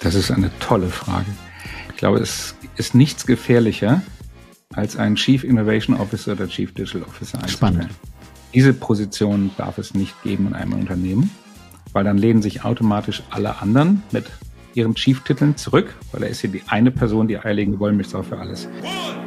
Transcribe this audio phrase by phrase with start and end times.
[0.00, 1.26] Das ist eine tolle Frage.
[1.90, 4.02] Ich glaube, es ist nichts gefährlicher,
[4.74, 7.74] als einen Chief Innovation Officer oder Chief Digital Officer einzustellen.
[7.74, 7.94] Spannend.
[8.54, 11.30] Diese Position darf es nicht geben in einem Unternehmen,
[11.92, 14.26] weil dann lehnen sich automatisch alle anderen mit
[14.74, 18.68] ihren Chief-Titeln zurück, weil er ist hier die eine Person, die eierlegende Wollmilchsau für alles.
[18.82, 19.20] One.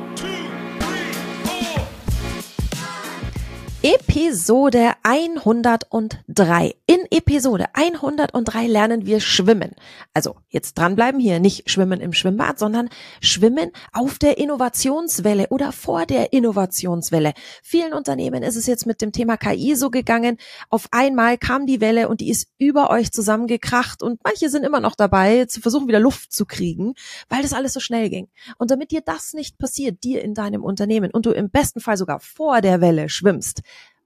[3.84, 6.76] Episode 103.
[6.88, 9.72] In Episode 103 lernen wir schwimmen.
[10.14, 12.88] Also jetzt dranbleiben hier nicht schwimmen im Schwimmbad, sondern
[13.20, 17.34] schwimmen auf der Innovationswelle oder vor der Innovationswelle.
[17.62, 20.38] Vielen Unternehmen ist es jetzt mit dem Thema KI so gegangen.
[20.70, 24.80] Auf einmal kam die Welle und die ist über euch zusammengekracht und manche sind immer
[24.80, 26.94] noch dabei, zu versuchen wieder Luft zu kriegen,
[27.28, 28.30] weil das alles so schnell ging.
[28.58, 31.98] Und damit dir das nicht passiert, dir in deinem Unternehmen und du im besten Fall
[31.98, 33.64] sogar vor der Welle schwimmst,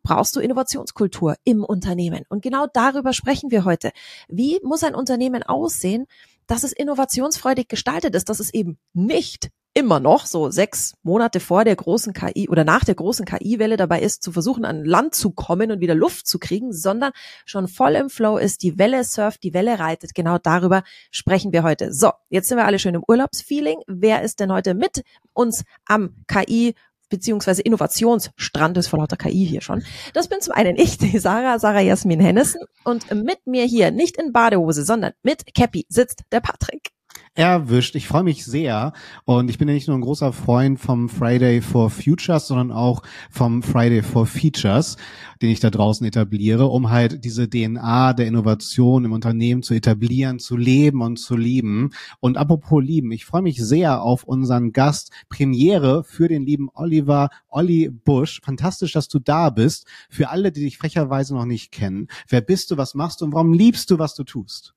[0.08, 2.24] brauchst du Innovationskultur im Unternehmen.
[2.30, 3.92] Und genau darüber sprechen wir heute.
[4.30, 6.06] Wie muss ein Unternehmen aussehen,
[6.48, 11.66] dass es innovationsfreudig gestaltet ist, dass es eben nicht immer noch so sechs Monate vor
[11.66, 15.32] der großen KI oder nach der großen KI-Welle dabei ist, zu versuchen, an Land zu
[15.32, 17.12] kommen und wieder Luft zu kriegen, sondern
[17.46, 20.16] schon voll im Flow ist, die Welle surft, die Welle reitet.
[20.16, 21.94] Genau darüber sprechen wir heute.
[21.94, 23.82] So, jetzt sind wir alle schön im Urlaubsfeeling.
[23.88, 26.74] Wer ist denn heute mit uns am KI
[27.10, 29.84] beziehungsweise Innovationsstrand ist vor lauter KI hier schon.
[30.14, 34.18] Das bin zum einen ich, die Sarah, Sarah Jasmin Hennessen und mit mir hier, nicht
[34.18, 36.92] in Badehose, sondern mit Cappy sitzt der Patrick
[37.38, 37.96] erwischt.
[37.96, 38.94] Ich freue mich sehr.
[39.26, 43.04] Und ich bin ja nicht nur ein großer Freund vom Friday for Futures, sondern auch
[43.30, 44.98] vom Friday for Features,
[45.42, 50.40] den ich da draußen etabliere, um halt diese DNA der Innovation im Unternehmen zu etablieren,
[50.40, 51.92] zu leben und zu lieben.
[52.20, 57.30] Und apropos lieben, ich freue mich sehr auf unseren Gast Premiere für den lieben Oliver,
[57.50, 58.42] Olli Busch.
[58.44, 59.86] Fantastisch, dass du da bist.
[60.10, 62.08] Für alle, die dich frecherweise noch nicht kennen.
[62.28, 64.77] Wer bist du, was machst du und warum liebst du, was du tust?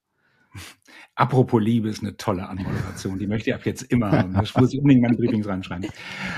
[1.14, 3.18] Apropos Liebe ist eine tolle Anmoderation.
[3.18, 4.32] Die möchte ich ab jetzt immer haben.
[4.32, 5.90] Das muss ich unbedingt meine Briefings reinschreiben.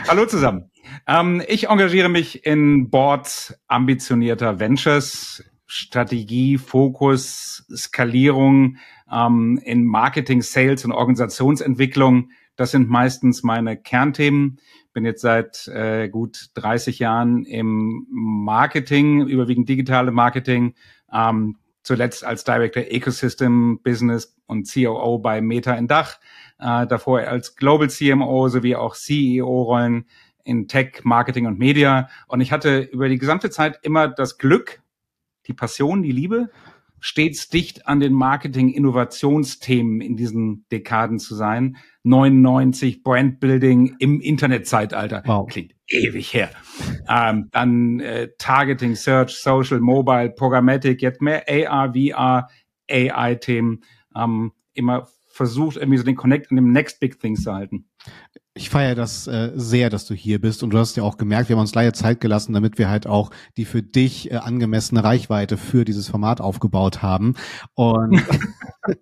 [0.08, 0.70] Hallo zusammen.
[1.06, 8.76] Ähm, ich engagiere mich in Boards ambitionierter Ventures, Strategie, Fokus, Skalierung,
[9.10, 12.30] ähm, in Marketing, Sales und Organisationsentwicklung.
[12.56, 14.58] Das sind meistens meine Kernthemen.
[14.92, 20.74] Bin jetzt seit äh, gut 30 Jahren im Marketing, überwiegend digitale Marketing,
[21.12, 26.18] ähm, zuletzt als Director Ecosystem Business und COO bei Meta in Dach,
[26.58, 30.06] äh, davor als Global CMO sowie auch CEO-Rollen
[30.44, 32.08] in Tech, Marketing und Media.
[32.28, 34.82] Und ich hatte über die gesamte Zeit immer das Glück,
[35.46, 36.50] die Passion, die Liebe,
[37.00, 41.76] stets dicht an den Marketing-Innovationsthemen in diesen Dekaden zu sein.
[42.04, 45.22] 99 Brandbuilding im Internetzeitalter.
[45.26, 45.48] Wow.
[45.48, 46.50] Klingt ewig her.
[47.08, 52.48] Ähm, dann äh, Targeting, Search, Social, Mobile, Programmatic, jetzt mehr AR, VR,
[52.90, 53.84] AI-Themen.
[54.16, 57.88] Ähm, immer versucht, irgendwie so den Connect an dem Next Big Thing zu halten.
[58.54, 61.48] Ich feiere das äh, sehr, dass du hier bist und du hast ja auch gemerkt,
[61.48, 65.02] wir haben uns leider Zeit gelassen, damit wir halt auch die für dich äh, angemessene
[65.02, 67.34] Reichweite für dieses Format aufgebaut haben.
[67.72, 68.22] Und,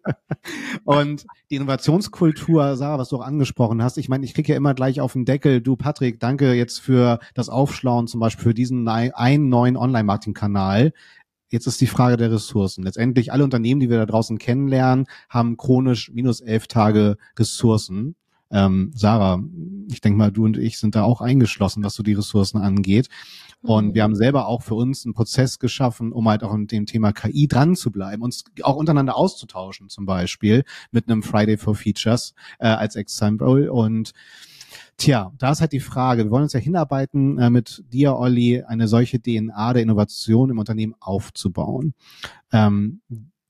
[0.85, 4.73] und die Innovationskultur, Sarah, was du auch angesprochen hast, ich meine, ich kriege ja immer
[4.75, 8.87] gleich auf den Deckel, du Patrick, danke jetzt für das Aufschlauen, zum Beispiel für diesen
[8.87, 10.93] einen neuen Online-Marketing-Kanal.
[11.49, 12.85] Jetzt ist die Frage der Ressourcen.
[12.85, 18.15] Letztendlich alle Unternehmen, die wir da draußen kennenlernen, haben chronisch minus elf Tage Ressourcen.
[18.51, 19.43] Ähm, Sarah,
[19.89, 23.09] ich denke mal, du und ich sind da auch eingeschlossen, was so die Ressourcen angeht.
[23.63, 23.95] Und mhm.
[23.95, 27.13] wir haben selber auch für uns einen Prozess geschaffen, um halt auch an dem Thema
[27.13, 32.35] KI dran zu bleiben, uns auch untereinander auszutauschen, zum Beispiel mit einem Friday for Features
[32.59, 33.73] äh, als Example.
[33.73, 34.13] Und
[35.01, 36.25] Tja, da ist halt die Frage.
[36.25, 40.59] Wir wollen uns ja hinarbeiten, äh, mit dir, Olli, eine solche DNA der Innovation im
[40.59, 41.95] Unternehmen aufzubauen.
[42.53, 43.01] Ähm,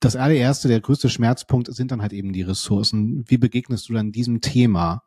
[0.00, 3.24] das allererste, der größte Schmerzpunkt sind dann halt eben die Ressourcen.
[3.28, 5.02] Wie begegnest du dann diesem Thema?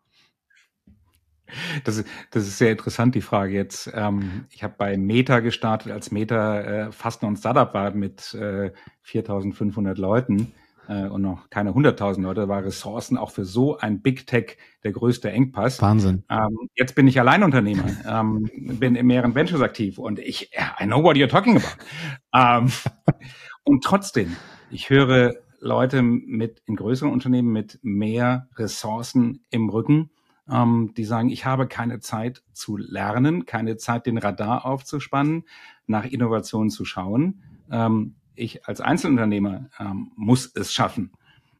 [1.84, 3.92] Das ist, das ist sehr interessant, die Frage jetzt.
[3.94, 8.34] Ähm, ich habe bei Meta gestartet, als Meta äh, fast noch ein Startup war mit
[8.34, 8.72] äh,
[9.06, 10.54] 4.500 Leuten
[10.88, 12.42] äh, und noch keine 100.000 Leute.
[12.42, 15.82] Da war Ressourcen auch für so ein Big Tech der größte Engpass.
[15.82, 16.24] Wahnsinn.
[16.30, 18.50] Ähm, jetzt bin ich Alleinunternehmer, ähm,
[18.80, 21.84] bin in mehreren Ventures aktiv und ich, I know what you're talking about.
[22.34, 22.72] Ähm,
[23.64, 24.36] und trotzdem,
[24.74, 30.10] ich höre Leute mit in größeren Unternehmen mit mehr Ressourcen im Rücken,
[30.50, 35.44] ähm, die sagen, ich habe keine Zeit zu lernen, keine Zeit, den Radar aufzuspannen,
[35.86, 37.44] nach Innovationen zu schauen.
[37.72, 41.12] Ähm, ich als Einzelunternehmer ähm, muss es schaffen.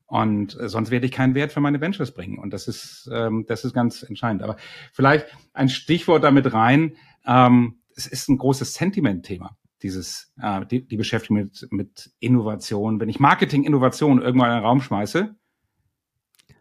[0.08, 2.40] Und äh, sonst werde ich keinen Wert für meine Ventures bringen.
[2.40, 4.42] Und das ist, ähm, das ist ganz entscheidend.
[4.42, 4.58] Aber
[4.92, 6.96] vielleicht ein Stichwort damit rein.
[7.26, 13.00] Ähm, es ist ein großes Sentiment-Thema dieses, äh, die, die Beschäftigung mit, mit Innovation.
[13.00, 15.36] Wenn ich Marketing-Innovation irgendwann in den Raum schmeiße,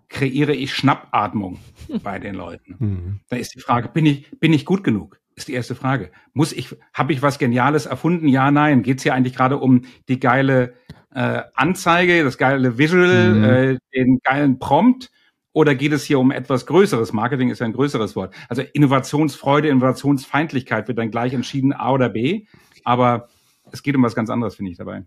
[0.09, 1.59] kreiere ich Schnappatmung
[2.03, 2.77] bei den Leuten?
[2.79, 3.21] Mhm.
[3.29, 5.19] Da ist die Frage, bin ich, bin ich gut genug?
[5.35, 6.11] Ist die erste Frage.
[6.35, 8.29] Muss ich, habe ich was Geniales erfunden?
[8.29, 8.83] Ja, nein.
[8.83, 10.75] Geht es hier eigentlich gerade um die geile
[11.15, 13.45] äh, Anzeige, das geile Visual, mhm.
[13.45, 15.11] äh, den geilen Prompt?
[15.55, 17.13] Oder geht es hier um etwas Größeres?
[17.13, 18.35] Marketing ist ja ein größeres Wort.
[18.49, 22.47] Also Innovationsfreude, Innovationsfeindlichkeit wird dann gleich entschieden A oder B.
[22.85, 23.29] Aber
[23.71, 25.05] es geht um was ganz anderes, finde ich dabei.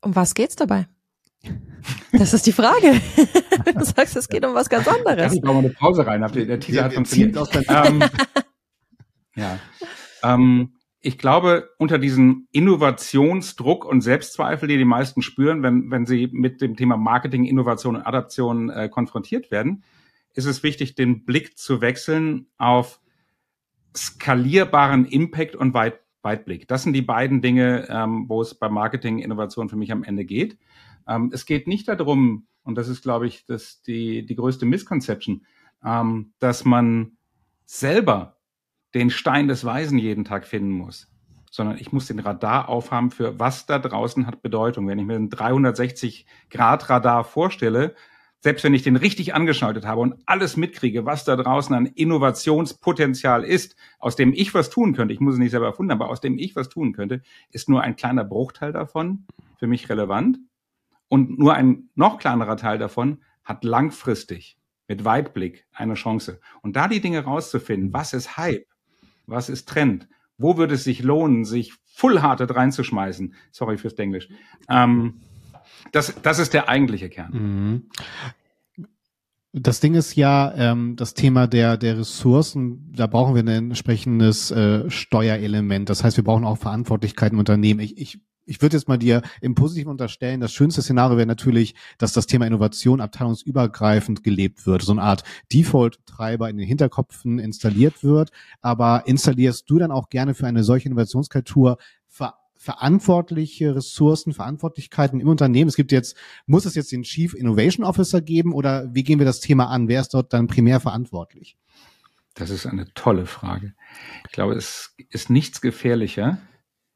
[0.00, 0.86] Um was geht's dabei?
[2.12, 3.00] Das ist die Frage.
[3.74, 5.32] Du sagst, es geht um was ganz anderes.
[5.32, 6.20] ich brauche mal eine Pause rein.
[6.20, 7.36] Der Teaser hat funktioniert.
[7.68, 8.02] Ähm,
[9.36, 9.58] ja.
[10.22, 16.28] Ähm, ich glaube, unter diesem Innovationsdruck und Selbstzweifel, die die meisten spüren, wenn, wenn sie
[16.32, 19.84] mit dem Thema Marketing, Innovation und Adaption äh, konfrontiert werden,
[20.34, 23.00] ist es wichtig, den Blick zu wechseln auf
[23.96, 26.68] skalierbaren Impact und Weit Weitblick.
[26.68, 30.24] Das sind die beiden Dinge, ähm, wo es bei Marketing, Innovation für mich am Ende
[30.24, 30.58] geht.
[31.08, 35.44] Ähm, es geht nicht darum, und das ist, glaube ich, das die, die größte Misconception,
[35.84, 37.12] ähm, dass man
[37.64, 38.38] selber
[38.94, 41.10] den Stein des Weisen jeden Tag finden muss,
[41.50, 44.86] sondern ich muss den Radar aufhaben für was da draußen hat Bedeutung.
[44.86, 47.94] Wenn ich mir ein 360 Grad Radar vorstelle,
[48.42, 53.44] selbst wenn ich den richtig angeschaltet habe und alles mitkriege, was da draußen an Innovationspotenzial
[53.44, 56.20] ist, aus dem ich was tun könnte, ich muss es nicht selber erfunden, aber aus
[56.20, 57.22] dem ich was tun könnte,
[57.52, 59.26] ist nur ein kleiner Bruchteil davon
[59.58, 60.38] für mich relevant.
[61.08, 66.40] Und nur ein noch kleinerer Teil davon hat langfristig mit Weitblick eine Chance.
[66.62, 68.66] Und da die Dinge rauszufinden, was ist Hype,
[69.26, 70.08] was ist Trend?
[70.36, 73.34] Wo würde es sich lohnen, sich full-hearted reinzuschmeißen?
[73.52, 74.28] Sorry fürs Englisch.
[74.68, 75.20] Ähm,
[75.92, 77.32] das, das ist der eigentliche Kern.
[77.32, 77.82] Mhm.
[79.54, 82.90] Das Ding ist ja ähm, das Thema der der Ressourcen.
[82.94, 85.90] Da brauchen wir ein entsprechendes äh, Steuerelement.
[85.90, 87.80] Das heißt, wir brauchen auch Verantwortlichkeiten im Unternehmen.
[87.80, 91.74] Ich, ich ich würde jetzt mal dir im Positiven unterstellen, das schönste Szenario wäre natürlich,
[91.98, 95.22] dass das Thema Innovation abteilungsübergreifend gelebt wird, so eine Art
[95.52, 98.30] Default-Treiber in den Hinterkopfen installiert wird.
[98.60, 101.78] Aber installierst du dann auch gerne für eine solche Innovationskultur
[102.62, 105.68] verantwortliche Ressourcen, Verantwortlichkeiten im Unternehmen?
[105.68, 106.16] Es gibt jetzt,
[106.46, 109.88] muss es jetzt den Chief Innovation Officer geben oder wie gehen wir das Thema an?
[109.88, 111.58] Wer ist dort dann primär verantwortlich?
[112.34, 113.74] Das ist eine tolle Frage.
[114.26, 116.38] Ich glaube, es ist nichts gefährlicher,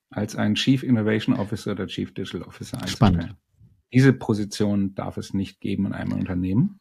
[0.08, 3.14] als einen Chief Innovation Officer oder Chief Digital Officer einzustellen.
[3.14, 3.36] Spannend.
[3.92, 6.78] Diese Position darf es nicht geben in einem Unternehmen,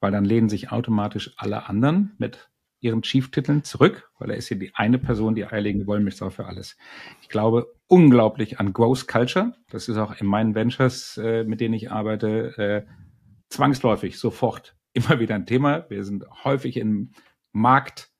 [0.00, 2.50] weil dann lehnen sich automatisch alle anderen mit
[2.84, 6.76] ihren Chief-Titeln zurück, weil er ist hier die eine Person, die eierlegende Wollmilchsau für alles.
[7.22, 9.54] Ich glaube unglaublich an Growth Culture.
[9.70, 12.86] Das ist auch in meinen Ventures, äh, mit denen ich arbeite, äh,
[13.48, 15.86] zwangsläufig sofort immer wieder ein Thema.
[15.88, 17.12] Wir sind häufig im
[17.52, 18.10] Markt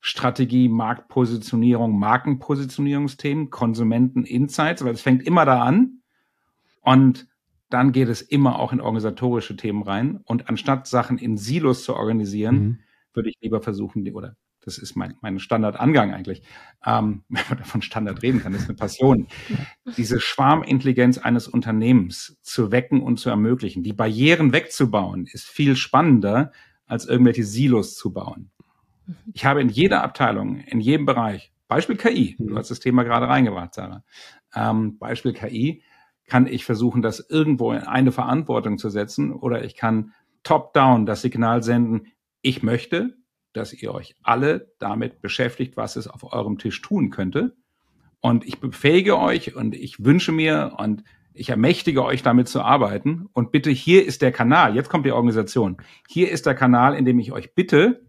[0.00, 6.02] Strategie, Marktpositionierung, Markenpositionierungsthemen, Konsumenten-Insights, weil es fängt immer da an
[6.82, 7.26] und
[7.70, 10.20] dann geht es immer auch in organisatorische Themen rein.
[10.24, 12.78] Und anstatt Sachen in Silos zu organisieren, mhm.
[13.14, 16.42] Würde ich lieber versuchen, oder das ist mein, mein Standardangang eigentlich,
[16.84, 19.26] ähm, wenn man davon Standard reden kann, das ist eine Passion,
[19.96, 23.82] diese Schwarmintelligenz eines Unternehmens zu wecken und zu ermöglichen.
[23.82, 26.52] Die Barrieren wegzubauen, ist viel spannender,
[26.86, 28.50] als irgendwelche Silos zu bauen.
[29.32, 33.28] Ich habe in jeder Abteilung, in jedem Bereich, Beispiel KI, du hast das Thema gerade
[33.28, 34.04] reingebracht, Sarah,
[34.54, 35.82] ähm, Beispiel KI,
[36.26, 40.12] kann ich versuchen, das irgendwo in eine Verantwortung zu setzen oder ich kann
[40.42, 42.06] top-down das Signal senden,
[42.42, 43.16] ich möchte,
[43.52, 47.56] dass ihr euch alle damit beschäftigt, was es auf eurem Tisch tun könnte.
[48.20, 53.28] Und ich befähige euch und ich wünsche mir und ich ermächtige euch damit zu arbeiten.
[53.32, 54.74] Und bitte, hier ist der Kanal.
[54.74, 55.76] Jetzt kommt die Organisation.
[56.08, 58.04] Hier ist der Kanal, in dem ich euch bitte,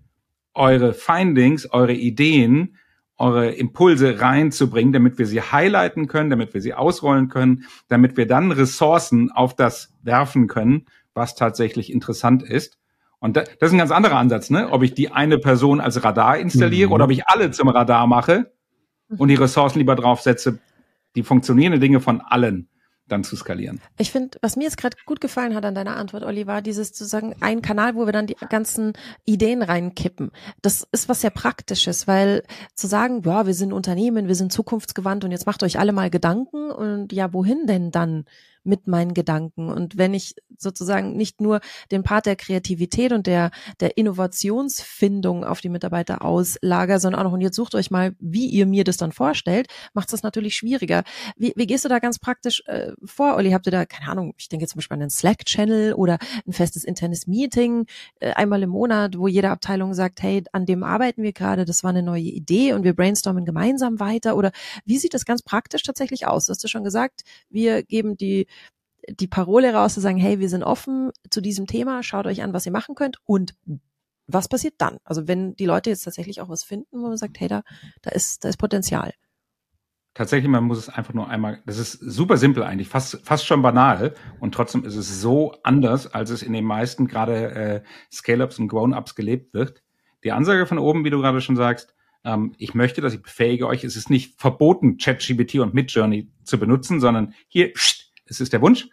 [0.55, 2.75] eure Findings, eure Ideen,
[3.17, 8.25] eure Impulse reinzubringen, damit wir sie highlighten können, damit wir sie ausrollen können, damit wir
[8.25, 12.78] dann Ressourcen auf das werfen können, was tatsächlich interessant ist.
[13.19, 14.69] Und das ist ein ganz anderer Ansatz, ne?
[14.71, 16.93] Ob ich die eine Person als Radar installiere mhm.
[16.93, 18.51] oder ob ich alle zum Radar mache
[19.17, 20.59] und die Ressourcen lieber draufsetze,
[21.15, 22.69] die funktionierenden Dinge von allen
[23.09, 23.81] dann zu skalieren.
[23.97, 26.93] Ich finde, was mir jetzt gerade gut gefallen hat an deiner Antwort, Olli, war dieses
[26.93, 28.93] zu sagen, ein Kanal, wo wir dann die ganzen
[29.25, 30.31] Ideen reinkippen.
[30.61, 32.43] Das ist was sehr Praktisches, weil
[32.75, 36.09] zu sagen, ja, wir sind Unternehmen, wir sind zukunftsgewandt und jetzt macht euch alle mal
[36.09, 38.25] Gedanken und ja, wohin denn dann?
[38.69, 39.69] Mit meinen Gedanken.
[39.69, 41.59] Und wenn ich sozusagen nicht nur
[41.91, 47.33] den Part der Kreativität und der, der Innovationsfindung auf die Mitarbeiter auslager, sondern auch noch,
[47.33, 51.03] und jetzt sucht euch mal, wie ihr mir das dann vorstellt, macht das natürlich schwieriger.
[51.35, 53.51] Wie, wie gehst du da ganz praktisch äh, vor, Olli?
[53.51, 56.83] Habt ihr da, keine Ahnung, ich denke zum Beispiel an einen Slack-Channel oder ein festes
[56.83, 57.85] internes Meeting
[58.19, 61.83] äh, einmal im Monat, wo jede Abteilung sagt, hey, an dem arbeiten wir gerade, das
[61.83, 64.35] war eine neue Idee und wir brainstormen gemeinsam weiter?
[64.35, 64.51] Oder
[64.85, 66.45] wie sieht das ganz praktisch tatsächlich aus?
[66.45, 68.47] Du hast ja schon gesagt, wir geben die
[69.11, 72.53] die Parole raus zu sagen, hey, wir sind offen zu diesem Thema, schaut euch an,
[72.53, 73.55] was ihr machen könnt und
[74.27, 74.97] was passiert dann?
[75.03, 77.63] Also wenn die Leute jetzt tatsächlich auch was finden, wo man sagt, hey, da,
[78.01, 79.13] da ist, da ist Potenzial.
[80.13, 83.61] Tatsächlich, man muss es einfach nur einmal, das ist super simpel eigentlich, fast, fast schon
[83.61, 88.59] banal und trotzdem ist es so anders, als es in den meisten gerade äh, Scale-Ups
[88.59, 89.81] und Grown-Ups gelebt wird.
[90.23, 93.67] Die Ansage von oben, wie du gerade schon sagst, ähm, ich möchte, dass ich befähige
[93.67, 98.53] euch, es ist nicht verboten, ChatGPT und Midjourney zu benutzen, sondern hier, pst, es ist
[98.53, 98.89] der Wunsch.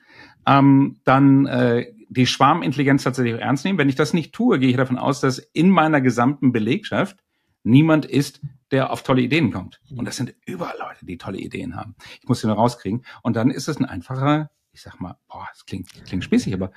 [0.46, 3.78] Ähm, dann äh, die Schwarmintelligenz tatsächlich ernst nehmen.
[3.78, 7.16] Wenn ich das nicht tue, gehe ich davon aus, dass in meiner gesamten Belegschaft
[7.62, 9.80] niemand ist, der auf tolle Ideen kommt.
[9.94, 11.94] Und das sind überall Leute, die tolle Ideen haben.
[12.20, 13.04] Ich muss sie nur rauskriegen.
[13.22, 16.70] Und dann ist es ein einfacher, ich sag mal, boah, das klingt, klingt spießig, aber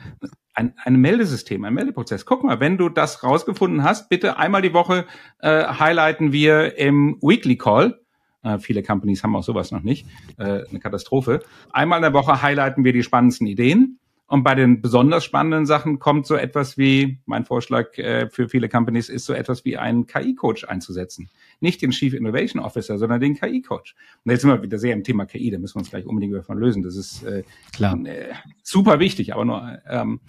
[0.53, 2.25] ein, ein Meldesystem, ein Meldeprozess.
[2.25, 5.05] Guck mal, wenn du das rausgefunden hast, bitte einmal die Woche
[5.39, 7.99] äh, highlighten wir im Weekly Call.
[8.43, 10.05] Äh, viele Companies haben auch sowas noch nicht.
[10.37, 11.41] Äh, eine Katastrophe.
[11.71, 13.99] Einmal in der Woche highlighten wir die spannendsten Ideen.
[14.29, 18.69] Und bei den besonders spannenden Sachen kommt so etwas wie, mein Vorschlag äh, für viele
[18.69, 21.31] Companies ist so etwas wie einen KI-Coach einzusetzen.
[21.61, 23.95] Nicht den Chief Innovation Officer, sondern den KI-Coach.
[24.23, 26.35] Und jetzt sind wir wieder sehr im Thema KI, da müssen wir uns gleich unbedingt
[26.35, 26.83] davon lösen.
[26.83, 27.41] Das ist äh,
[27.73, 27.97] Klar.
[28.05, 28.27] Äh,
[28.61, 30.19] super wichtig, aber nur, ähm,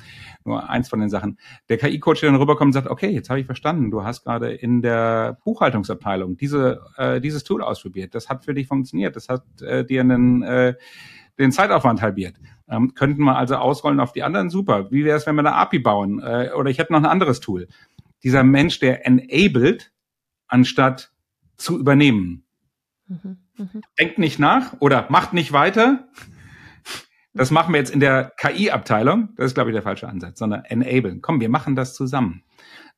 [0.47, 1.39] nur eins von den Sachen.
[1.69, 4.51] Der KI-Coach, der dann rüberkommt und sagt, okay, jetzt habe ich verstanden, du hast gerade
[4.51, 8.15] in der Buchhaltungsabteilung diese, äh, dieses Tool ausprobiert.
[8.15, 9.15] Das hat für dich funktioniert.
[9.15, 10.75] Das hat äh, dir einen äh,
[11.41, 12.37] den Zeitaufwand halbiert.
[12.71, 14.49] Ähm, könnten wir also ausrollen auf die anderen?
[14.49, 14.91] Super.
[14.91, 16.21] Wie wäre es, wenn wir eine API bauen?
[16.23, 17.69] Äh, oder ich hätte noch ein anderes Tool.
[18.23, 19.93] Dieser Mensch, der enabled,
[20.47, 21.13] anstatt
[21.57, 22.45] zu übernehmen.
[23.07, 23.81] Mhm, mh.
[23.99, 26.09] Denkt nicht nach oder macht nicht weiter.
[27.33, 29.31] Das machen wir jetzt in der KI-Abteilung.
[29.37, 31.23] Das ist, glaube ich, der falsche Ansatz, sondern enablen.
[31.23, 32.45] Komm, wir machen das zusammen.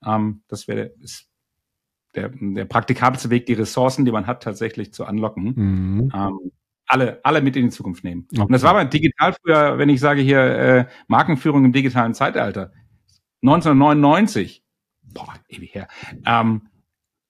[0.04, 0.92] Ähm, das wäre
[2.14, 5.54] der, der praktikabelste Weg, die Ressourcen, die man hat, tatsächlich zu anlocken.
[5.54, 6.12] Mhm.
[6.14, 6.52] Ähm,
[6.92, 8.26] alle, alle mit in die Zukunft nehmen.
[8.30, 8.42] Okay.
[8.42, 12.70] Und das war beim Digital früher, wenn ich sage hier äh, Markenführung im digitalen Zeitalter,
[13.42, 14.62] 1999,
[15.02, 15.88] boah, ewig her,
[16.26, 16.68] ähm,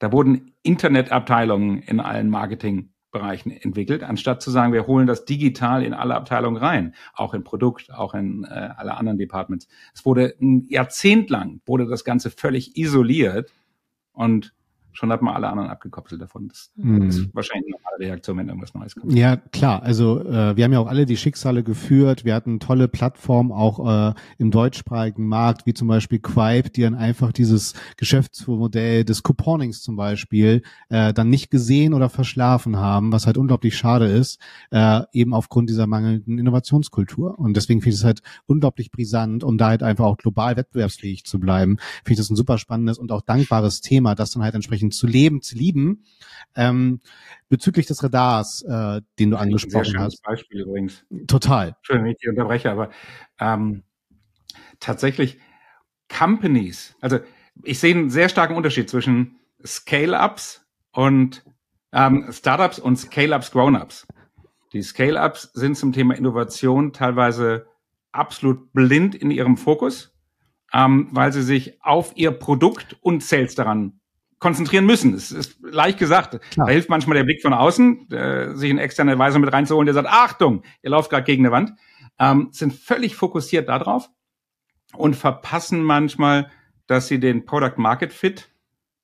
[0.01, 5.95] da wurden Internetabteilungen in allen Marketingbereichen entwickelt, anstatt zu sagen, wir holen das digital in
[5.95, 9.69] alle Abteilungen rein, auch in Produkt, auch in äh, alle anderen Departments.
[9.95, 13.53] Es wurde ein Jahrzehnt lang, wurde das Ganze völlig isoliert
[14.13, 14.53] und
[14.93, 16.49] schon hat man alle anderen abgekoppelt davon.
[16.49, 17.09] Das mhm.
[17.09, 19.13] ist wahrscheinlich eine normale Reaktion, wenn irgendwas Neues kommt.
[19.13, 19.83] Ja, klar.
[19.83, 22.25] Also äh, wir haben ja auch alle die Schicksale geführt.
[22.25, 26.95] Wir hatten tolle Plattformen auch äh, im deutschsprachigen Markt, wie zum Beispiel Quipe, die dann
[26.95, 33.27] einfach dieses Geschäftsmodell des Couponings zum Beispiel äh, dann nicht gesehen oder verschlafen haben, was
[33.27, 37.39] halt unglaublich schade ist, äh, eben aufgrund dieser mangelnden Innovationskultur.
[37.39, 41.25] Und deswegen finde ich es halt unglaublich brisant, um da halt einfach auch global wettbewerbsfähig
[41.25, 41.79] zu bleiben.
[42.05, 44.95] Finde ich das ein super spannendes und auch dankbares Thema, das dann halt entsprechend dementsprechend
[44.95, 46.05] zu leben, zu lieben.
[46.55, 47.01] Ähm,
[47.49, 50.23] bezüglich des Radars, äh, den du angesprochen sehr hast.
[50.23, 51.05] Beispiel übrigens.
[51.27, 51.75] Total.
[51.77, 52.91] Entschuldigung, wenn ich dich unterbreche, aber
[53.39, 53.83] ähm,
[54.81, 55.39] tatsächlich
[56.09, 57.21] Companies, also
[57.63, 61.45] ich sehe einen sehr starken Unterschied zwischen Scale-Ups und
[61.93, 64.07] ähm, Startups und Scale-Ups, Grown-Ups.
[64.73, 67.67] Die Scale-Ups sind zum Thema Innovation teilweise
[68.11, 70.15] absolut blind in ihrem Fokus,
[70.73, 74.01] ähm, weil sie sich auf ihr Produkt und Sales daran
[74.43, 75.15] konzentrieren müssen.
[75.15, 76.39] Es ist leicht gesagt.
[76.51, 76.67] Klar.
[76.67, 79.95] Da hilft manchmal der Blick von außen, äh, sich einen externen Advisor mit reinzuholen, der
[79.95, 81.73] sagt, Achtung, ihr lauft gerade gegen eine Wand.
[82.19, 84.11] Ähm, sind völlig fokussiert darauf
[84.95, 86.51] und verpassen manchmal,
[86.87, 88.51] dass sie den Product Market Fit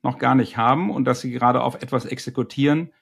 [0.03, 2.93] noch gar nicht haben und dass sie gerade auf etwas exekutieren,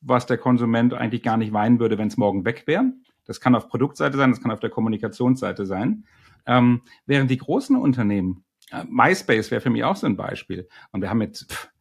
[0.00, 2.92] was der Konsument eigentlich gar nicht weinen würde, wenn es morgen weg wäre.
[3.24, 6.04] Das kann auf Produktseite sein, das kann auf der Kommunikationsseite sein.
[6.44, 10.68] Ähm, während die großen Unternehmen, äh, MySpace wäre für mich auch so ein Beispiel.
[10.90, 11.71] Und wir haben mit pff,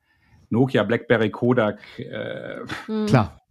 [0.51, 1.79] Nokia, BlackBerry, Kodak.
[1.97, 3.05] Äh, hm.
[3.07, 3.41] Klar.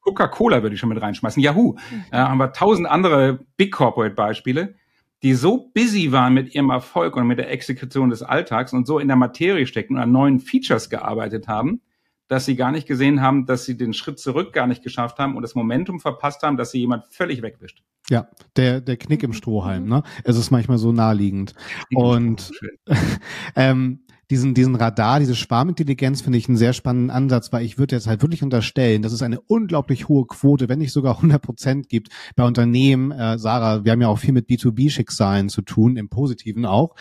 [0.00, 1.42] Coca-Cola würde ich schon mit reinschmeißen.
[1.42, 1.72] Yahoo.
[1.72, 2.04] Mhm.
[2.10, 4.74] Äh, haben wir tausend andere Big Corporate Beispiele,
[5.22, 8.98] die so busy waren mit ihrem Erfolg und mit der Exekution des Alltags und so
[8.98, 11.82] in der Materie stecken und an neuen Features gearbeitet haben,
[12.28, 15.36] dass sie gar nicht gesehen haben, dass sie den Schritt zurück gar nicht geschafft haben
[15.36, 17.82] und das Momentum verpasst haben, dass sie jemand völlig wegwischt.
[18.08, 20.02] Ja, der, der Knick im Strohhalm, ne?
[20.24, 21.54] Es ist manchmal so naheliegend.
[21.94, 22.50] Und
[23.56, 27.96] ähm, diesen, diesen Radar, diese Schwarmintelligenz finde ich einen sehr spannenden Ansatz, weil ich würde
[27.96, 31.88] jetzt halt wirklich unterstellen, dass es eine unglaublich hohe Quote, wenn nicht sogar 100 Prozent
[31.88, 33.10] gibt bei Unternehmen.
[33.10, 36.94] Äh, Sarah, wir haben ja auch viel mit B2B-Schicksalen zu tun, im Positiven auch.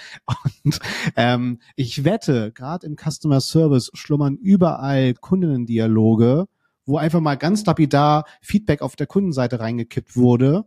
[0.63, 0.79] Und
[1.15, 6.47] ähm, ich wette, gerade im Customer Service schlummern überall Kundinnendialoge,
[6.85, 10.65] wo einfach mal ganz lapidar Feedback auf der Kundenseite reingekippt wurde,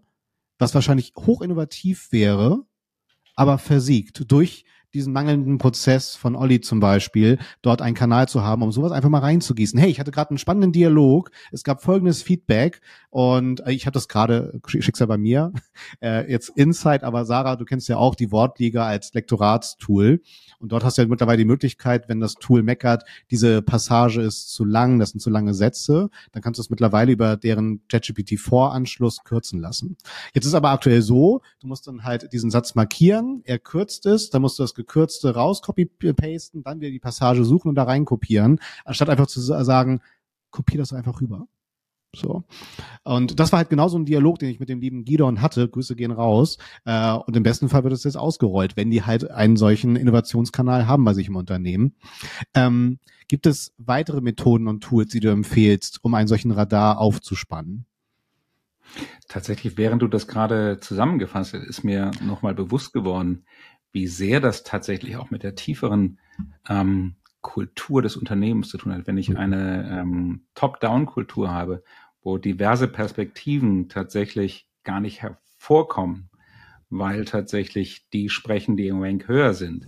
[0.58, 2.64] was wahrscheinlich hochinnovativ wäre,
[3.34, 8.62] aber versiegt durch diesen mangelnden Prozess von Olli zum Beispiel, dort einen Kanal zu haben,
[8.62, 9.78] um sowas einfach mal reinzugießen.
[9.78, 12.80] Hey, ich hatte gerade einen spannenden Dialog, es gab folgendes Feedback
[13.10, 15.52] und ich habe das gerade, Schicksal bei mir,
[16.02, 20.20] äh, jetzt Insight, aber Sarah, du kennst ja auch die Wortliga als Lektoratstool
[20.58, 24.52] und dort hast du ja mittlerweile die Möglichkeit, wenn das Tool meckert, diese Passage ist
[24.52, 29.24] zu lang, das sind zu lange Sätze, dann kannst du es mittlerweile über deren ChatGPT-Voranschluss
[29.24, 29.96] kürzen lassen.
[30.34, 34.30] Jetzt ist aber aktuell so, du musst dann halt diesen Satz markieren, er kürzt es,
[34.30, 38.60] dann musst du das gekürzte raus dann wieder die Passage suchen und da rein kopieren,
[38.84, 40.00] anstatt einfach zu sagen,
[40.50, 41.46] kopier das einfach rüber.
[42.14, 42.44] So.
[43.04, 45.68] Und das war halt genau so ein Dialog, den ich mit dem lieben Gidon hatte.
[45.68, 46.58] Grüße gehen raus.
[46.84, 50.86] Äh, und im besten Fall wird es jetzt ausgerollt, wenn die halt einen solchen Innovationskanal
[50.86, 51.94] haben bei sich im Unternehmen.
[52.54, 52.98] Ähm,
[53.28, 57.86] gibt es weitere Methoden und Tools, die du empfehlst, um einen solchen Radar aufzuspannen?
[59.28, 63.46] Tatsächlich, während du das gerade zusammengefasst hast, ist mir nochmal bewusst geworden,
[63.92, 66.18] wie sehr das tatsächlich auch mit der tieferen
[66.68, 69.06] ähm, Kultur des Unternehmens zu tun hat.
[69.06, 69.36] Wenn ich mhm.
[69.36, 71.82] eine ähm, Top-Down-Kultur habe,
[72.22, 76.30] wo diverse Perspektiven tatsächlich gar nicht hervorkommen,
[76.88, 79.86] weil tatsächlich die sprechen, die im Rank höher sind,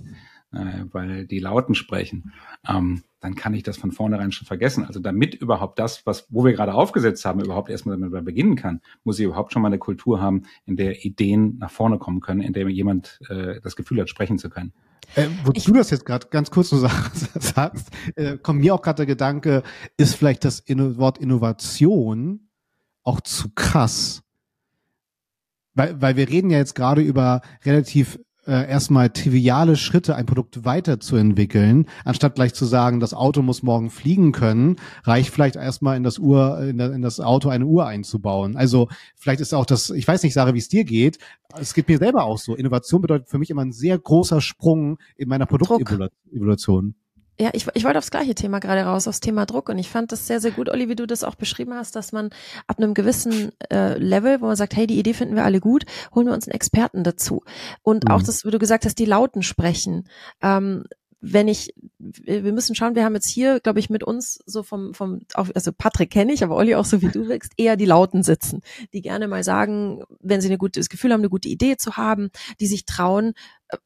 [0.55, 2.33] äh, weil die Lauten sprechen,
[2.69, 4.85] ähm, dann kann ich das von vornherein schon vergessen.
[4.85, 8.81] Also damit überhaupt das, was, wo wir gerade aufgesetzt haben, überhaupt erstmal damit beginnen kann,
[9.03, 12.43] muss ich überhaupt schon mal eine Kultur haben, in der Ideen nach vorne kommen können,
[12.43, 14.73] in der jemand äh, das Gefühl hat, sprechen zu können.
[15.15, 16.77] Äh, wo ich, du das jetzt gerade ganz kurz so
[17.35, 19.63] sagst, äh, kommt mir auch gerade der Gedanke,
[19.97, 22.49] ist vielleicht das Inno Wort Innovation
[23.03, 24.23] auch zu krass?
[25.75, 30.65] Weil, weil wir reden ja jetzt gerade über relativ äh, erstmal triviale Schritte, ein Produkt
[30.65, 36.03] weiterzuentwickeln, anstatt gleich zu sagen, das Auto muss morgen fliegen können, reicht vielleicht erstmal in
[36.03, 38.57] das Uhr, in, in das Auto eine Uhr einzubauen.
[38.57, 41.19] Also vielleicht ist auch das, ich weiß nicht, Sarah, wie es dir geht.
[41.59, 42.55] Es geht mir selber auch so.
[42.55, 46.95] Innovation bedeutet für mich immer ein sehr großer Sprung in meiner Produktevolution.
[47.41, 49.69] Ja, ich, ich wollte aufs gleiche Thema gerade raus, aufs Thema Druck.
[49.69, 52.13] Und ich fand das sehr, sehr gut, Olli, wie du das auch beschrieben hast, dass
[52.13, 52.31] man
[52.67, 55.85] ab einem gewissen äh, Level, wo man sagt, hey, die Idee finden wir alle gut,
[56.15, 57.43] holen wir uns einen Experten dazu.
[57.83, 58.11] Und mhm.
[58.13, 60.09] auch das, wie du gesagt hast, die Lauten sprechen.
[60.43, 60.85] Ähm,
[61.27, 64.93] wenn ich, wir müssen schauen, wir haben jetzt hier, glaube ich, mit uns so vom,
[64.93, 68.23] vom, also Patrick kenne ich, aber Olli auch so wie du wirkst, eher die Lauten
[68.23, 68.61] sitzen,
[68.93, 72.29] die gerne mal sagen, wenn sie ein gutes Gefühl haben, eine gute Idee zu haben,
[72.61, 73.33] die sich trauen,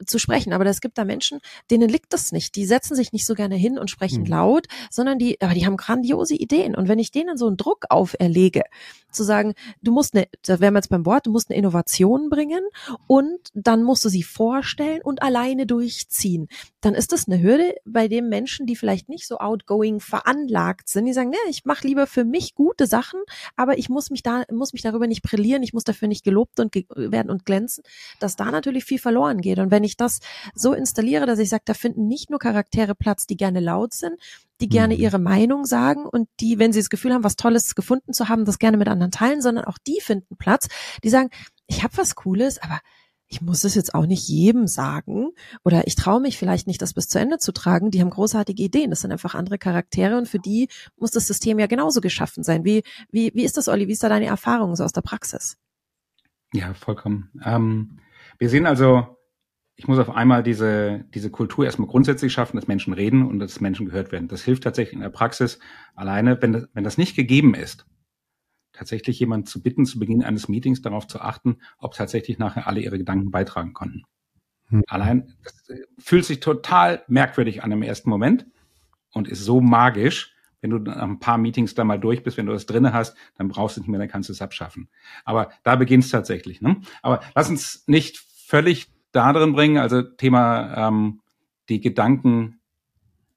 [0.05, 0.53] zu sprechen.
[0.53, 2.57] Aber es gibt da Menschen, denen liegt das nicht.
[2.57, 4.29] Die setzen sich nicht so gerne hin und sprechen mhm.
[4.29, 6.75] laut, sondern die, aber die haben grandiose Ideen.
[6.75, 8.63] Und wenn ich denen so einen Druck auferlege,
[9.11, 12.29] zu sagen, du musst eine, da wären wir jetzt beim Wort, du musst eine Innovation
[12.29, 12.61] bringen
[13.07, 16.49] und dann musst du sie vorstellen und alleine durchziehen.
[16.81, 21.07] Dann ist das eine Hürde bei den Menschen, die vielleicht nicht so outgoing veranlagt sind.
[21.07, 23.21] Die sagen, ne, ich mache lieber für mich gute Sachen,
[23.57, 26.61] aber ich muss mich da, muss mich darüber nicht brillieren, ich muss dafür nicht gelobt
[26.61, 27.85] und ge werden und glänzen,
[28.21, 29.59] dass da natürlich viel verloren geht.
[29.59, 30.21] Und wenn ich das
[30.55, 34.15] so installiere, dass ich sage, da finden nicht nur Charaktere Platz, die gerne laut sind,
[34.61, 35.01] die gerne mhm.
[35.01, 38.45] ihre Meinung sagen und die, wenn sie das Gefühl haben, was Tolles gefunden zu haben,
[38.45, 40.69] das gerne mit anderen teilen, sondern auch die finden Platz,
[41.05, 41.31] die sagen,
[41.67, 42.81] ich habe was Cooles, aber
[43.31, 46.95] ich muss es jetzt auch nicht jedem sagen oder ich traue mich vielleicht nicht, das
[46.95, 47.91] bis zu Ende zu tragen.
[47.91, 48.89] Die haben großartige Ideen.
[48.89, 52.65] Das sind einfach andere Charaktere und für die muss das System ja genauso geschaffen sein.
[52.65, 53.87] Wie, wie, wie ist das, Olli?
[53.87, 55.59] Wie ist da deine Erfahrung so aus der Praxis?
[56.55, 57.31] Ja, vollkommen.
[57.45, 57.99] Ähm,
[58.39, 59.18] wir sehen also
[59.79, 63.61] ich muss auf einmal diese, diese Kultur erstmal grundsätzlich schaffen, dass Menschen reden und dass
[63.61, 64.27] Menschen gehört werden.
[64.27, 65.61] Das hilft tatsächlich in der Praxis
[65.95, 67.87] alleine, wenn das, wenn das nicht gegeben ist,
[68.73, 72.81] tatsächlich jemand zu bitten, zu Beginn eines Meetings darauf zu achten, ob tatsächlich nachher alle
[72.81, 74.03] ihre Gedanken beitragen konnten.
[74.67, 74.83] Hm.
[74.89, 78.47] Allein, das äh, fühlt sich total merkwürdig an im ersten Moment
[79.13, 80.35] und ist so magisch.
[80.61, 83.17] Wenn du nach ein paar Meetings da mal durch bist, wenn du das drinne hast,
[83.37, 84.89] dann brauchst du nicht mehr, dann kannst du es abschaffen.
[85.25, 86.61] Aber da beginnt es tatsächlich.
[86.61, 86.81] Ne?
[87.01, 89.79] Aber lass uns nicht völlig da drin bringen.
[89.79, 91.21] Also Thema ähm,
[91.69, 92.59] die Gedanken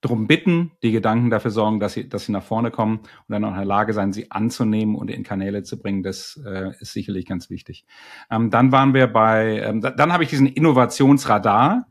[0.02, 3.46] drum bitten, die Gedanken dafür sorgen, dass sie, dass sie nach vorne kommen und dann
[3.46, 6.02] auch in der Lage sein, sie anzunehmen und in Kanäle zu bringen.
[6.02, 7.86] Das äh, ist sicherlich ganz wichtig.
[8.32, 11.88] Ähm, dann waren wir bei, ähm, dann habe ich diesen Innovationsradar.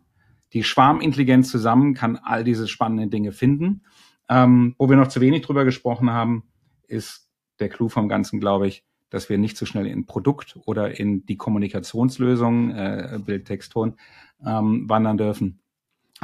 [0.52, 3.82] Die Schwarmintelligenz zusammen kann all diese spannenden Dinge finden.
[4.28, 6.44] Ähm, wo wir noch zu wenig drüber gesprochen haben,
[6.88, 10.98] ist der Clou vom Ganzen, glaube ich, dass wir nicht so schnell in Produkt oder
[10.98, 13.96] in die Kommunikationslösung, äh, Bild, Text, Ton,
[14.44, 15.60] ähm, wandern dürfen,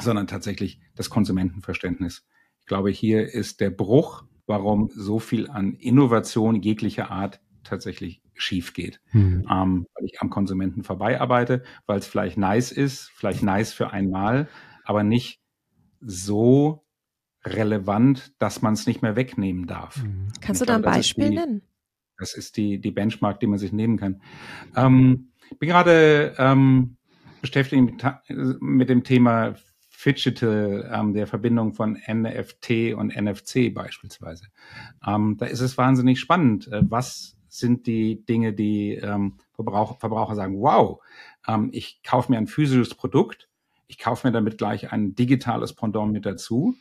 [0.00, 2.24] sondern tatsächlich das Konsumentenverständnis.
[2.60, 8.74] Ich glaube, hier ist der Bruch, warum so viel an Innovation jeglicher Art tatsächlich schief
[8.74, 9.46] geht, mhm.
[9.50, 13.90] ähm, weil ich am Konsumenten vorbei arbeite, weil es vielleicht nice ist, vielleicht nice für
[13.90, 14.48] einmal,
[14.84, 15.40] aber nicht
[16.00, 16.84] so
[17.44, 20.02] relevant, dass man es nicht mehr wegnehmen darf.
[20.02, 20.28] Mhm.
[20.40, 21.62] Kannst du da ein Beispiel nennen?
[22.18, 24.22] Das ist die, die Benchmark, die man sich nehmen kann.
[24.74, 26.96] Ähm, bin gerade ähm,
[27.40, 27.94] beschäftige mich
[28.60, 29.54] mit dem Thema
[30.04, 34.46] Digital, ähm, der Verbindung von NFT und NFC beispielsweise.
[35.04, 36.68] Ähm, da ist es wahnsinnig spannend.
[36.68, 41.02] Äh, was sind die Dinge, die ähm, Verbraucher, Verbraucher sagen, wow,
[41.48, 43.48] ähm, ich kaufe mir ein physisches Produkt,
[43.88, 46.76] ich kaufe mir damit gleich ein digitales Pendant mit dazu.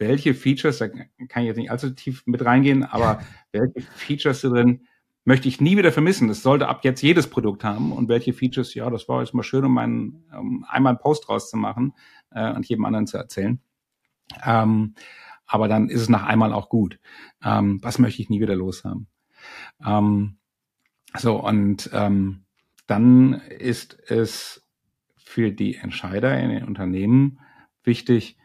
[0.00, 3.20] Welche Features, da kann ich jetzt nicht allzu tief mit reingehen, aber
[3.52, 4.86] welche Features drin
[5.24, 6.26] möchte ich nie wieder vermissen.
[6.26, 7.92] Das sollte ab jetzt jedes Produkt haben.
[7.92, 11.28] Und welche Features, ja, das war jetzt mal schön, um, meinen, um einmal einen Post
[11.28, 11.92] rauszumachen
[12.30, 13.60] äh, und jedem anderen zu erzählen.
[14.44, 14.94] Ähm,
[15.46, 16.98] aber dann ist es nach einmal auch gut.
[17.44, 19.08] Ähm, was möchte ich nie wieder loshaben?
[19.84, 20.38] Ähm,
[21.16, 22.44] so, und ähm,
[22.86, 24.66] dann ist es
[25.18, 27.40] für die Entscheider in den Unternehmen
[27.84, 28.38] wichtig,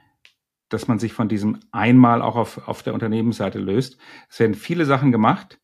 [0.69, 3.97] dass man sich von diesem einmal auch auf, auf der Unternehmensseite löst.
[4.29, 5.59] Es werden viele Sachen gemacht,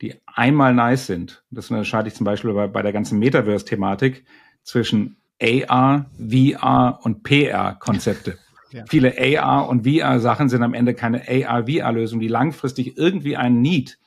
[0.00, 1.44] die einmal nice sind.
[1.50, 4.24] Das unterscheide ich zum Beispiel bei, bei der ganzen Metaverse-Thematik
[4.62, 8.38] zwischen AR, VR und PR-Konzepte.
[8.70, 8.82] Ja.
[8.88, 14.00] Viele AR und VR-Sachen sind am Ende keine AR-VR-Lösungen, die langfristig irgendwie einen Need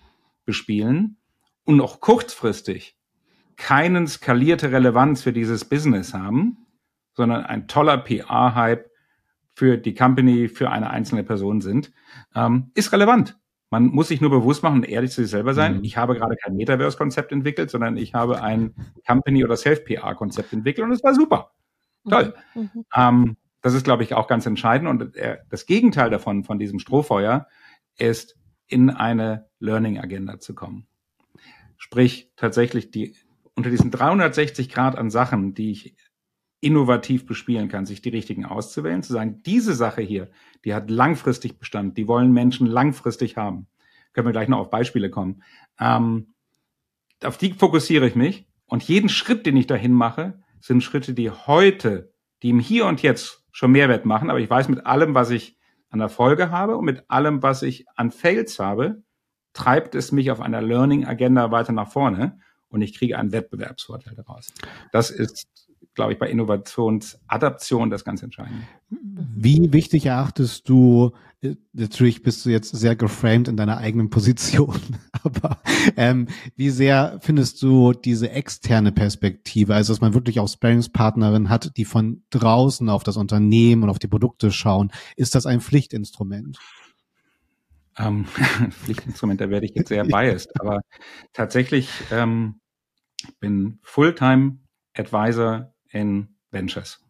[0.44, 1.16] bespielen
[1.64, 2.98] und auch kurzfristig
[3.56, 6.68] keinen skalierte Relevanz für dieses Business haben,
[7.14, 8.87] sondern ein toller PR-Hype
[9.58, 11.92] für die Company, für eine einzelne Person sind,
[12.36, 13.40] ähm, ist relevant.
[13.72, 15.78] Man muss sich nur bewusst machen und ehrlich zu sich selber sein.
[15.78, 15.84] Mhm.
[15.84, 18.76] Ich habe gerade kein Metaverse-Konzept entwickelt, sondern ich habe ein
[19.08, 21.54] Company- oder Self-PR-Konzept entwickelt und es war super.
[22.08, 22.36] Toll.
[22.54, 22.62] Mhm.
[22.72, 22.86] mhm.
[22.96, 24.90] Ähm, das ist, glaube ich, auch ganz entscheidend.
[24.90, 27.48] Und äh, das Gegenteil davon, von diesem Strohfeuer,
[27.98, 30.86] ist in eine Learning-Agenda zu kommen.
[31.78, 33.16] Sprich, tatsächlich die
[33.56, 35.96] unter diesen 360 Grad an Sachen, die ich
[36.60, 40.30] innovativ bespielen kann, sich die richtigen auszuwählen, zu sagen, diese Sache hier,
[40.66, 43.68] die hat langfristig Bestand, die wollen Menschen langfristig haben.
[44.14, 45.44] Können wir gleich noch auf Beispiele kommen.
[45.80, 46.34] Ähm,
[47.24, 51.30] auf die fokussiere ich mich und jeden Schritt, den ich dahin mache, sind Schritte, die
[51.30, 55.30] heute, die im Hier und Jetzt schon Mehrwert machen, aber ich weiß mit allem, was
[55.30, 55.58] ich
[55.90, 59.04] an Erfolge habe und mit allem, was ich an Fails habe,
[59.54, 62.40] treibt es mich auf einer Learning Agenda weiter nach vorne
[62.70, 64.54] und ich kriege einen Wettbewerbsvorteil daraus.
[64.92, 65.67] Das ist
[65.98, 68.62] glaube ich, bei Innovationsadaption das ganz Entscheidende.
[68.90, 74.80] Wie wichtig erachtest du, äh, natürlich bist du jetzt sehr geframed in deiner eigenen Position,
[75.24, 75.58] aber
[75.98, 81.76] ähm, wie sehr findest du diese externe Perspektive, also dass man wirklich auch Sparringspartnerin hat,
[81.78, 86.60] die von draußen auf das Unternehmen und auf die Produkte schauen, ist das ein Pflichtinstrument?
[87.98, 88.26] Ähm,
[88.70, 90.82] Pflichtinstrument, da werde ich jetzt sehr biased, aber
[91.34, 92.60] tatsächlich ähm,
[93.40, 94.60] bin Fulltime
[94.96, 97.04] Advisor in Ventures.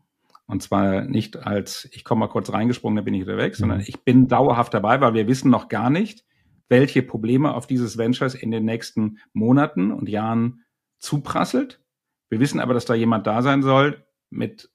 [0.46, 3.58] Und zwar nicht als, ich komme mal kurz reingesprungen, dann bin ich wieder weg, mhm.
[3.58, 6.24] sondern ich bin dauerhaft dabei, weil wir wissen noch gar nicht,
[6.70, 10.63] welche Probleme auf dieses Ventures in den nächsten Monaten und Jahren
[11.00, 11.82] zuprasselt.
[12.30, 14.70] Wir wissen aber, dass da jemand da sein soll mit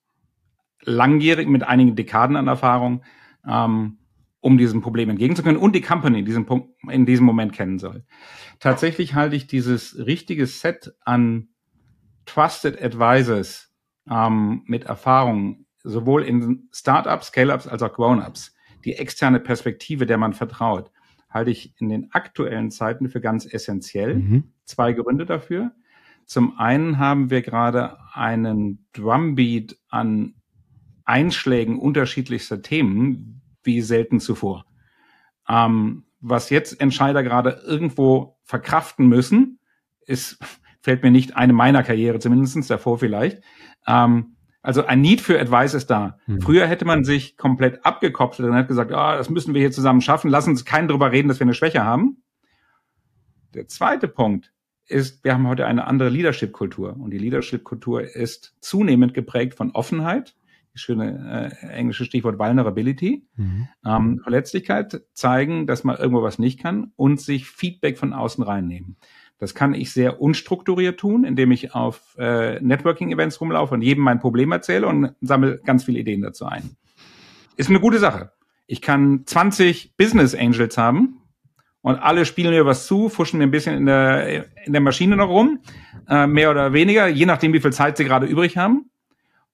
[0.82, 3.02] langjährig, mit einigen Dekaden an Erfahrung,
[3.46, 3.98] ähm,
[4.40, 8.04] um diesem Problem entgegenzukommen und die Company in diesem, Punkt, in diesem Moment kennen soll.
[8.58, 11.48] Tatsächlich halte ich dieses richtige Set an
[12.26, 13.71] Trusted Advisors
[14.10, 20.32] ähm, mit Erfahrung, sowohl in Startups, Scale-ups als auch Grown-ups, die externe Perspektive, der man
[20.32, 20.90] vertraut,
[21.30, 24.16] halte ich in den aktuellen Zeiten für ganz essentiell.
[24.16, 24.44] Mhm.
[24.64, 25.72] Zwei Gründe dafür.
[26.26, 30.34] Zum einen haben wir gerade einen Drumbeat an
[31.04, 34.66] Einschlägen unterschiedlichster Themen wie selten zuvor.
[35.48, 39.58] Ähm, was jetzt Entscheider gerade irgendwo verkraften müssen,
[40.06, 40.38] ist,
[40.80, 43.42] fällt mir nicht eine meiner Karriere zumindestens davor vielleicht,
[43.86, 46.18] ähm, also ein Need für Advice ist da.
[46.26, 46.40] Hm.
[46.40, 50.00] Früher hätte man sich komplett abgekoppelt und hat gesagt, ah, das müssen wir hier zusammen
[50.00, 52.22] schaffen, lass uns keinen drüber reden, dass wir eine Schwäche haben.
[53.54, 54.52] Der zweite Punkt
[54.86, 60.36] ist, wir haben heute eine andere Leadership-Kultur und die Leadership-Kultur ist zunehmend geprägt von Offenheit,
[60.72, 63.68] das schöne äh, englische Stichwort Vulnerability, mhm.
[63.84, 68.96] ähm, Verletzlichkeit zeigen, dass man irgendwo was nicht kann und sich Feedback von außen reinnehmen.
[69.42, 74.20] Das kann ich sehr unstrukturiert tun, indem ich auf äh, Networking-Events rumlaufe und jedem mein
[74.20, 76.76] Problem erzähle und sammle ganz viele Ideen dazu ein.
[77.56, 78.30] Ist eine gute Sache.
[78.68, 81.22] Ich kann 20 Business Angels haben
[81.80, 85.16] und alle spielen mir was zu, fuschen mir ein bisschen in der, in der Maschine
[85.16, 85.58] noch rum,
[86.08, 88.92] äh, mehr oder weniger, je nachdem, wie viel Zeit sie gerade übrig haben.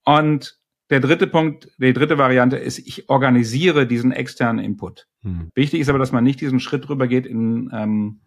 [0.05, 0.59] Und
[0.91, 5.07] der dritte Punkt, die dritte Variante ist, ich organisiere diesen externen Input.
[5.23, 5.49] Hm.
[5.55, 8.21] Wichtig ist aber, dass man nicht diesen Schritt rübergeht in ähm,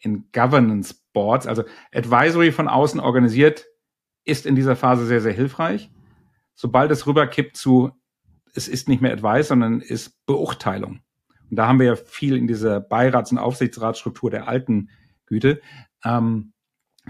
[0.00, 3.66] in Governance Boards, also Advisory von außen organisiert,
[4.24, 5.90] ist in dieser Phase sehr, sehr hilfreich.
[6.54, 7.90] Sobald es rüberkippt zu,
[8.54, 11.00] es ist nicht mehr Advice, sondern ist Beurteilung.
[11.50, 14.90] Und da haben wir ja viel in dieser Beirats- und Aufsichtsratsstruktur der alten
[15.26, 15.60] Güte.
[16.04, 16.52] Ähm,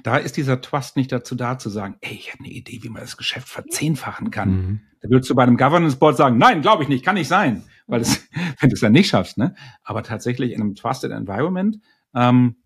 [0.03, 2.89] da ist dieser Trust nicht dazu da zu sagen, ey, ich habe eine Idee, wie
[2.89, 4.51] man das Geschäft verzehnfachen kann.
[4.51, 4.81] Mhm.
[5.01, 7.65] Da würdest du bei einem Governance Board sagen, nein, glaube ich nicht, kann nicht sein,
[7.87, 8.29] weil es,
[8.61, 9.55] wenn du es dann nicht schaffst, ne?
[9.83, 11.79] Aber tatsächlich in einem Trusted Environment,
[12.15, 12.57] ähm,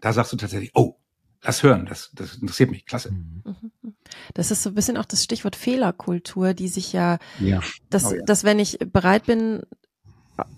[0.00, 0.96] da sagst du tatsächlich, oh,
[1.42, 3.12] lass hören, das, das interessiert mich, klasse.
[3.12, 3.62] Mhm.
[4.34, 7.60] Das ist so ein bisschen auch das Stichwort Fehlerkultur, die sich ja, ja.
[7.90, 8.22] Dass, oh ja.
[8.24, 9.62] dass wenn ich bereit bin,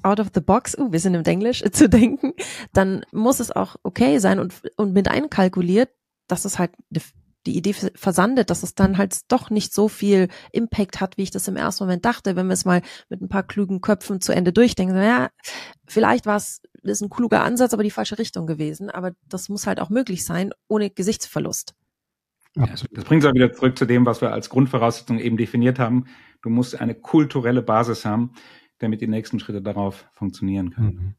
[0.03, 2.33] out of the box, uh, wir sind im Englisch, zu denken,
[2.73, 5.91] dann muss es auch okay sein und, und mit einkalkuliert,
[6.29, 6.73] dass es halt
[7.47, 11.31] die Idee versandet, dass es dann halt doch nicht so viel Impact hat, wie ich
[11.31, 12.37] das im ersten Moment dachte.
[12.37, 15.29] Wenn wir es mal mit ein paar klugen Köpfen zu Ende durchdenken, ja,
[15.87, 18.91] vielleicht war es ist ein kluger Ansatz, aber die falsche Richtung gewesen.
[18.91, 21.75] Aber das muss halt auch möglich sein, ohne Gesichtsverlust.
[22.57, 25.79] Ja, das bringt uns auch wieder zurück zu dem, was wir als Grundvoraussetzung eben definiert
[25.79, 26.07] haben.
[26.43, 28.33] Du musst eine kulturelle Basis haben,
[28.79, 31.17] damit die nächsten Schritte darauf funktionieren können.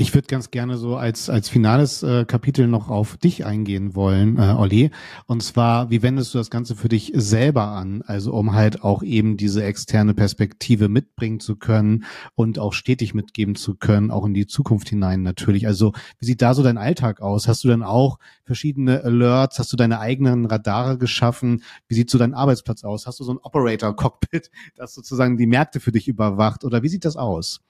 [0.00, 4.38] Ich würde ganz gerne so als, als finales äh, Kapitel noch auf dich eingehen wollen,
[4.38, 4.92] äh, Olli.
[5.26, 8.00] Und zwar, wie wendest du das Ganze für dich selber an?
[8.06, 13.56] Also um halt auch eben diese externe Perspektive mitbringen zu können und auch stetig mitgeben
[13.56, 15.66] zu können, auch in die Zukunft hinein natürlich.
[15.66, 17.46] Also wie sieht da so dein Alltag aus?
[17.46, 19.58] Hast du dann auch verschiedene Alerts?
[19.58, 21.62] Hast du deine eigenen Radare geschaffen?
[21.88, 23.06] Wie sieht so dein Arbeitsplatz aus?
[23.06, 26.64] Hast du so ein Operator-Cockpit, das sozusagen die Märkte für dich überwacht?
[26.64, 27.60] Oder wie sieht das aus?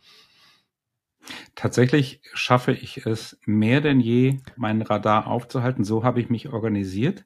[1.54, 5.85] Tatsächlich schaffe ich es mehr denn je, meinen Radar aufzuhalten.
[5.85, 7.24] So habe ich mich organisiert.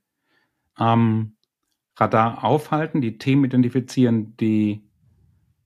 [0.78, 1.36] Ähm,
[1.96, 4.84] Radar aufhalten, die Themen identifizieren, die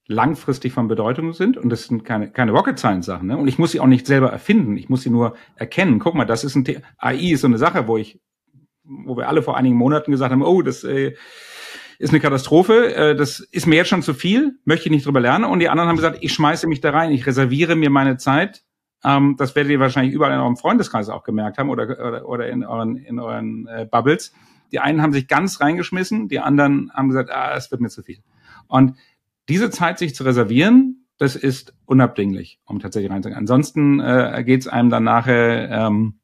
[0.07, 1.57] langfristig von Bedeutung sind.
[1.57, 3.29] Und das sind keine, keine Rocket Science Sachen.
[3.29, 3.37] Ne?
[3.37, 4.77] Und ich muss sie auch nicht selber erfinden.
[4.77, 5.99] Ich muss sie nur erkennen.
[5.99, 6.81] Guck mal, das ist ein Thema.
[6.97, 8.21] AI ist so eine Sache, wo ich,
[8.85, 11.14] wo wir alle vor einigen Monaten gesagt haben, oh, das äh,
[11.99, 15.21] ist eine Katastrophe, äh, das ist mir jetzt schon zu viel, möchte ich nicht drüber
[15.21, 15.45] lernen.
[15.45, 18.63] Und die anderen haben gesagt, ich schmeiße mich da rein, ich reserviere mir meine Zeit.
[19.05, 22.49] Ähm, das werdet ihr wahrscheinlich überall in eurem Freundeskreis auch gemerkt haben oder, oder, oder
[22.49, 24.33] in euren, in euren äh, Bubbles.
[24.71, 28.03] Die einen haben sich ganz reingeschmissen, die anderen haben gesagt, ah, es wird mir zu
[28.03, 28.19] viel.
[28.69, 28.97] Und
[29.49, 33.39] diese Zeit sich zu reservieren, das ist unabdinglich, um tatsächlich reinzugehen.
[33.39, 36.17] Ansonsten äh, geht es einem dann nachher ähm,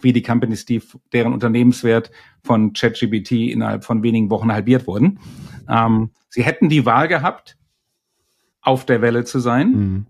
[0.00, 0.82] wie die Companies, die
[1.12, 2.10] deren Unternehmenswert
[2.42, 5.18] von ChatGPT innerhalb von wenigen Wochen halbiert wurden.
[5.68, 7.56] Ähm, sie hätten die Wahl gehabt,
[8.60, 10.06] auf der Welle zu sein, mhm.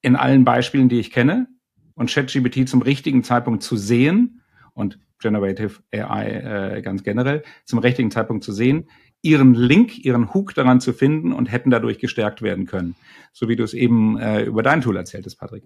[0.00, 1.48] in allen Beispielen, die ich kenne,
[1.94, 4.40] und ChatGPT zum richtigen Zeitpunkt zu sehen
[4.72, 8.88] und Generative AI äh, ganz generell zum richtigen Zeitpunkt zu sehen,
[9.22, 12.94] ihren Link, ihren Hook daran zu finden und hätten dadurch gestärkt werden können.
[13.32, 15.64] So wie du es eben äh, über dein Tool erzähltest, Patrick.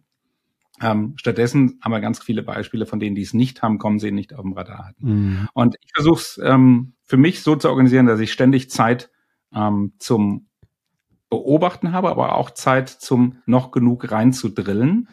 [0.81, 4.13] Ähm, stattdessen haben wir ganz viele Beispiele von denen, die es nicht haben, kommen sie
[4.13, 5.07] nicht auf dem Radar hatten.
[5.07, 5.49] Mhm.
[5.55, 9.11] Und ich versuche es ähm, für mich so zu organisieren, dass ich ständig Zeit
[9.55, 10.49] ähm, zum
[11.31, 15.09] Beobachten habe, aber auch Zeit zum noch genug reinzudrillen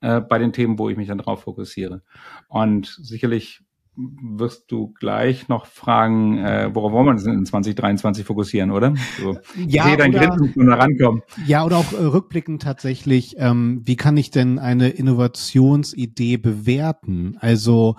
[0.00, 2.02] äh, bei den Themen, wo ich mich dann drauf fokussiere.
[2.48, 3.62] Und sicherlich
[4.22, 8.94] wirst du gleich noch fragen, äh, worauf wollen wir uns in 2023 fokussieren, oder?
[9.20, 11.22] So, ja, ich dein oder, Grinsen da rankommen.
[11.46, 17.36] Ja, oder auch äh, rückblickend tatsächlich, ähm, wie kann ich denn eine Innovationsidee bewerten?
[17.40, 17.96] Also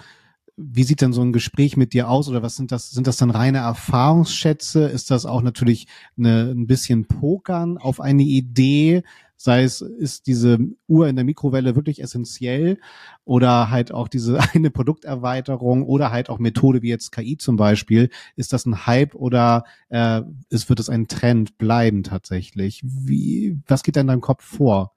[0.57, 2.91] wie sieht denn so ein Gespräch mit dir aus oder was sind das?
[2.91, 4.85] Sind das dann reine Erfahrungsschätze?
[4.85, 5.87] Ist das auch natürlich
[6.17, 9.03] eine, ein bisschen Pokern auf eine Idee?
[9.43, 12.79] Sei es, ist diese Uhr in der Mikrowelle wirklich essentiell
[13.23, 18.09] oder halt auch diese eine Produkterweiterung oder halt auch Methode wie jetzt KI zum Beispiel.
[18.35, 22.81] Ist das ein Hype oder äh, ist, wird es ein Trend bleiben tatsächlich?
[22.83, 24.93] Wie, was geht da in deinem Kopf vor?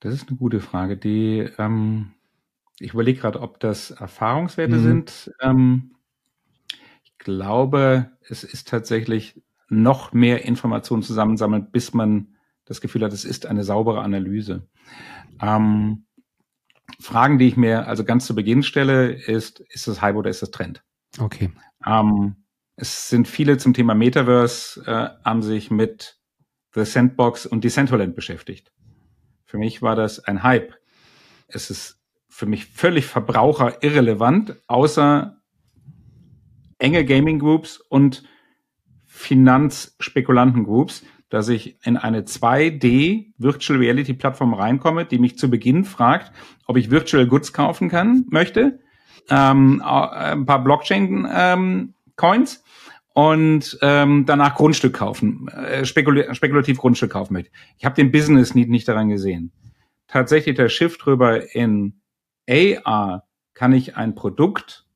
[0.00, 0.96] Das ist eine gute Frage.
[0.96, 2.12] Die, ähm,
[2.80, 4.82] ich überlege gerade, ob das Erfahrungswerte mhm.
[4.82, 5.32] sind.
[5.40, 5.94] Ähm,
[7.04, 9.40] ich glaube, es ist tatsächlich
[9.72, 14.68] noch mehr Informationen zusammensammeln, bis man das Gefühl hat, es ist eine saubere Analyse.
[15.40, 16.04] Ähm,
[17.00, 20.42] Fragen, die ich mir also ganz zu Beginn stelle, ist, ist das Hype oder ist
[20.42, 20.84] das Trend?
[21.18, 21.50] Okay.
[21.86, 22.36] Ähm,
[22.76, 26.18] es sind viele zum Thema Metaverse, äh, haben sich mit
[26.74, 28.72] The Sandbox und Decentraland beschäftigt.
[29.44, 30.74] Für mich war das ein Hype.
[31.48, 35.42] Es ist für mich völlig verbraucherirrelevant, außer
[36.78, 38.22] enge Gaming Groups und
[39.22, 46.32] Finanzspekulanten-Groups, dass ich in eine 2D Virtual Reality Plattform reinkomme, die mich zu Beginn fragt,
[46.66, 48.80] ob ich Virtual Goods kaufen kann, möchte,
[49.30, 52.64] ähm, ein paar Blockchain ähm, Coins
[53.14, 57.50] und ähm, danach Grundstück kaufen, äh, spekul spekulativ Grundstück kaufen möchte.
[57.78, 59.52] Ich habe den Business Need nicht daran gesehen.
[60.08, 62.00] Tatsächlich der Shift rüber in
[62.48, 64.86] AR kann ich ein Produkt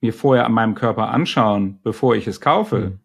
[0.00, 2.78] mir vorher an meinem Körper anschauen, bevor ich es kaufe.
[2.78, 3.03] Mhm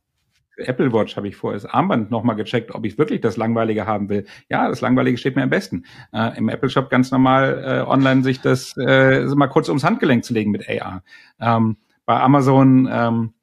[0.60, 4.10] Apple Watch habe ich vorher das Armband nochmal gecheckt, ob ich wirklich das Langweilige haben
[4.10, 4.26] will.
[4.50, 5.86] Ja, das Langweilige steht mir am besten.
[6.14, 10.24] Äh, Im Apple Shop ganz normal äh, online sich das äh, mal kurz ums Handgelenk
[10.24, 11.04] zu legen mit AR.
[11.40, 13.34] Ähm, bei Amazon ähm,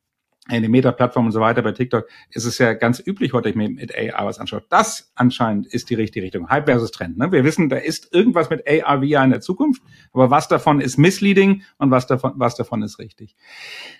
[0.49, 3.57] in den Meta-Plattformen und so weiter, bei TikTok ist es ja ganz üblich, heute ich
[3.57, 4.63] mir mit AR was anschaue.
[4.69, 6.49] Das anscheinend ist die richtige Richtung.
[6.49, 7.19] Hype versus Trend.
[7.19, 7.33] Ne?
[7.33, 10.99] Wir wissen, da ist irgendwas mit AR, VR in der Zukunft, aber was davon ist
[10.99, 13.35] misleading und was davon, was davon ist richtig.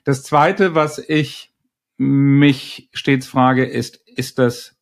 [0.05, 1.53] Das zweite, was ich
[1.97, 4.77] mich stets frage, ist, ist das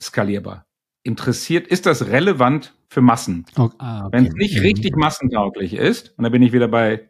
[0.00, 0.66] skalierbar?
[1.02, 3.46] Interessiert, ist das relevant für Massen?
[3.56, 3.74] Okay.
[3.78, 4.08] Ah, okay.
[4.12, 4.62] Wenn es nicht mhm.
[4.62, 7.08] richtig massentauglich ist, und da bin ich wieder bei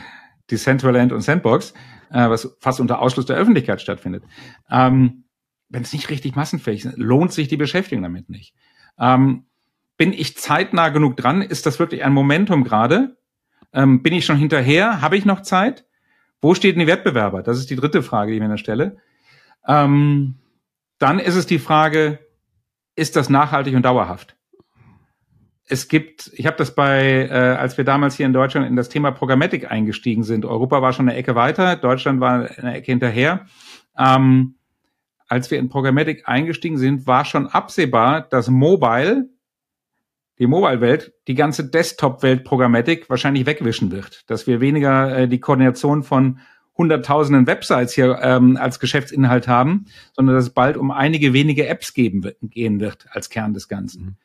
[0.50, 1.72] Decentraland und Sandbox,
[2.10, 4.24] äh, was fast unter Ausschluss der Öffentlichkeit stattfindet.
[4.70, 5.24] Ähm,
[5.68, 8.54] Wenn es nicht richtig massenfähig ist, lohnt sich die Beschäftigung damit nicht.
[8.98, 9.46] Ähm,
[9.96, 11.42] bin ich zeitnah genug dran?
[11.42, 13.16] Ist das wirklich ein Momentum gerade?
[13.72, 15.00] Ähm, bin ich schon hinterher?
[15.00, 15.84] Habe ich noch Zeit?
[16.40, 17.42] Wo steht die Wettbewerber?
[17.42, 18.98] Das ist die dritte Frage, die ich mir stelle.
[19.66, 20.36] Ähm,
[20.98, 22.18] dann ist es die Frage,
[22.96, 24.36] ist das nachhaltig und dauerhaft?
[25.70, 28.88] es gibt, ich habe das bei, äh, als wir damals hier in Deutschland in das
[28.88, 33.46] Thema Programmatik eingestiegen sind, Europa war schon eine Ecke weiter, Deutschland war eine Ecke hinterher.
[33.96, 34.56] Ähm,
[35.28, 39.28] als wir in Programmatik eingestiegen sind, war schon absehbar, dass Mobile,
[40.40, 44.28] die Mobile-Welt, die ganze Desktop-Welt Programmatik wahrscheinlich wegwischen wird.
[44.28, 46.40] Dass wir weniger äh, die Koordination von
[46.76, 51.92] hunderttausenden Websites hier ähm, als Geschäftsinhalt haben, sondern dass es bald um einige wenige Apps
[51.92, 54.02] geben wird, gehen wird als Kern des Ganzen.
[54.02, 54.16] Mhm.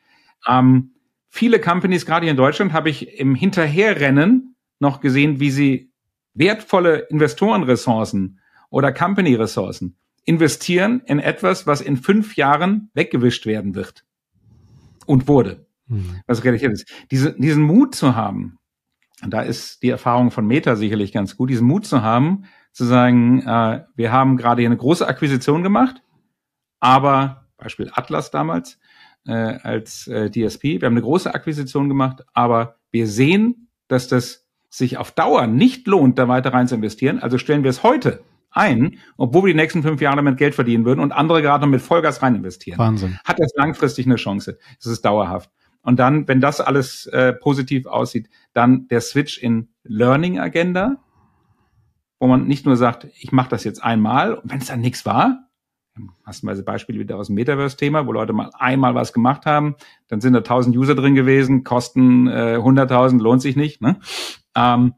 [0.48, 0.92] Ähm,
[1.30, 5.92] viele Companies, gerade hier in Deutschland, habe ich im Hinterherrennen noch gesehen, wie sie
[6.34, 14.06] wertvolle Investorenressourcen oder Company-Ressourcen investieren in etwas, was in fünf Jahren weggewischt werden wird.
[15.06, 15.65] Und wurde.
[15.88, 16.22] Mhm.
[16.28, 16.92] Was realisiert ist.
[17.12, 18.58] Diese, diesen Mut zu haben,
[19.28, 23.42] da ist die Erfahrung von Meta sicherlich ganz gut, diesen Mut zu haben, zu sagen,
[23.42, 26.02] äh, wir haben gerade hier eine große Akquisition gemacht,
[26.80, 28.80] aber Beispiel Atlas damals,
[29.26, 30.64] äh, als äh, DSP.
[30.64, 35.88] Wir haben eine große Akquisition gemacht, aber wir sehen, dass das sich auf Dauer nicht
[35.88, 37.20] lohnt, da weiter rein zu investieren.
[37.20, 40.86] Also stellen wir es heute ein, obwohl wir die nächsten fünf Jahre damit Geld verdienen
[40.86, 42.78] würden und andere gerade noch mit Vollgas rein investieren.
[42.78, 43.20] Wahnsinn.
[43.24, 44.58] Hat das langfristig eine Chance.
[44.78, 45.50] Das ist dauerhaft.
[45.86, 50.98] Und dann, wenn das alles äh, positiv aussieht, dann der Switch in Learning Agenda,
[52.20, 55.06] wo man nicht nur sagt, ich mache das jetzt einmal und wenn es dann nichts
[55.06, 55.48] war,
[56.26, 59.76] massenweise Beispiele wieder aus dem Metaverse-Thema, wo Leute mal einmal was gemacht haben,
[60.08, 63.80] dann sind da 1000 User drin gewesen, kosten äh, 100.000, lohnt sich nicht.
[63.82, 64.00] Ne?
[64.56, 64.96] Ähm,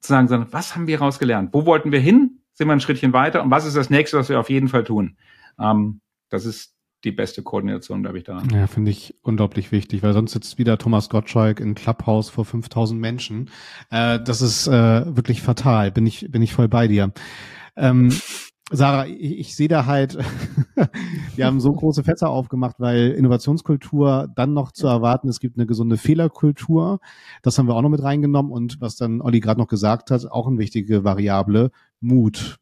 [0.00, 1.50] zu sagen, was haben wir rausgelernt?
[1.52, 2.40] Wo wollten wir hin?
[2.52, 3.42] Sind wir ein Schrittchen weiter?
[3.42, 5.18] Und was ist das nächste, was wir auf jeden Fall tun?
[5.58, 8.50] Ähm, das ist die beste Koordination, glaube ich, daran.
[8.50, 13.00] Ja, finde ich unglaublich wichtig, weil sonst sitzt wieder Thomas Gottschalk in Clubhouse vor 5000
[13.00, 13.50] Menschen.
[13.90, 15.92] Äh, das ist äh, wirklich fatal.
[15.92, 17.12] Bin ich, bin ich voll bei dir.
[17.76, 18.10] Ähm,
[18.70, 20.18] Sarah, ich, ich sehe da halt,
[21.36, 25.66] wir haben so große Fässer aufgemacht, weil Innovationskultur dann noch zu erwarten, es gibt eine
[25.66, 26.98] gesunde Fehlerkultur.
[27.42, 30.30] Das haben wir auch noch mit reingenommen und was dann Olli gerade noch gesagt hat,
[30.30, 32.58] auch eine wichtige Variable, Mut.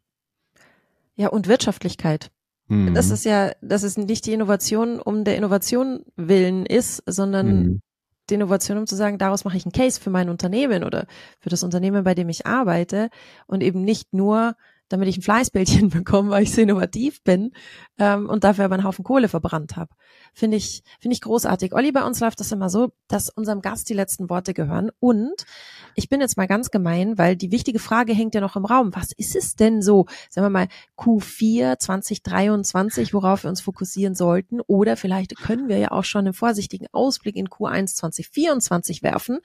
[1.17, 2.31] Ja, und Wirtschaftlichkeit.
[2.69, 2.95] Mhm.
[2.95, 7.83] Das ist ja, dass es nicht die Innovation um der Innovation willen ist, sondern mhm.
[8.29, 11.07] die Innovation, um zu sagen, daraus mache ich einen Case für mein Unternehmen oder
[11.41, 13.09] für das Unternehmen, bei dem ich arbeite
[13.47, 14.55] und eben nicht nur
[14.89, 17.53] damit ich ein Fleißbildchen bekomme, weil ich so innovativ bin
[17.99, 19.91] ähm, und dafür aber einen Haufen Kohle verbrannt habe.
[20.33, 21.73] Finde ich, finde ich großartig.
[21.73, 24.91] Olli, bei uns läuft das immer so, dass unserem Gast die letzten Worte gehören.
[25.01, 25.47] Und
[25.95, 28.95] ich bin jetzt mal ganz gemein, weil die wichtige Frage hängt ja noch im Raum.
[28.95, 30.69] Was ist es denn so, sagen wir mal,
[30.99, 34.61] Q4 2023, worauf wir uns fokussieren sollten?
[34.61, 39.39] Oder vielleicht können wir ja auch schon einen vorsichtigen Ausblick in Q1 2024 werfen.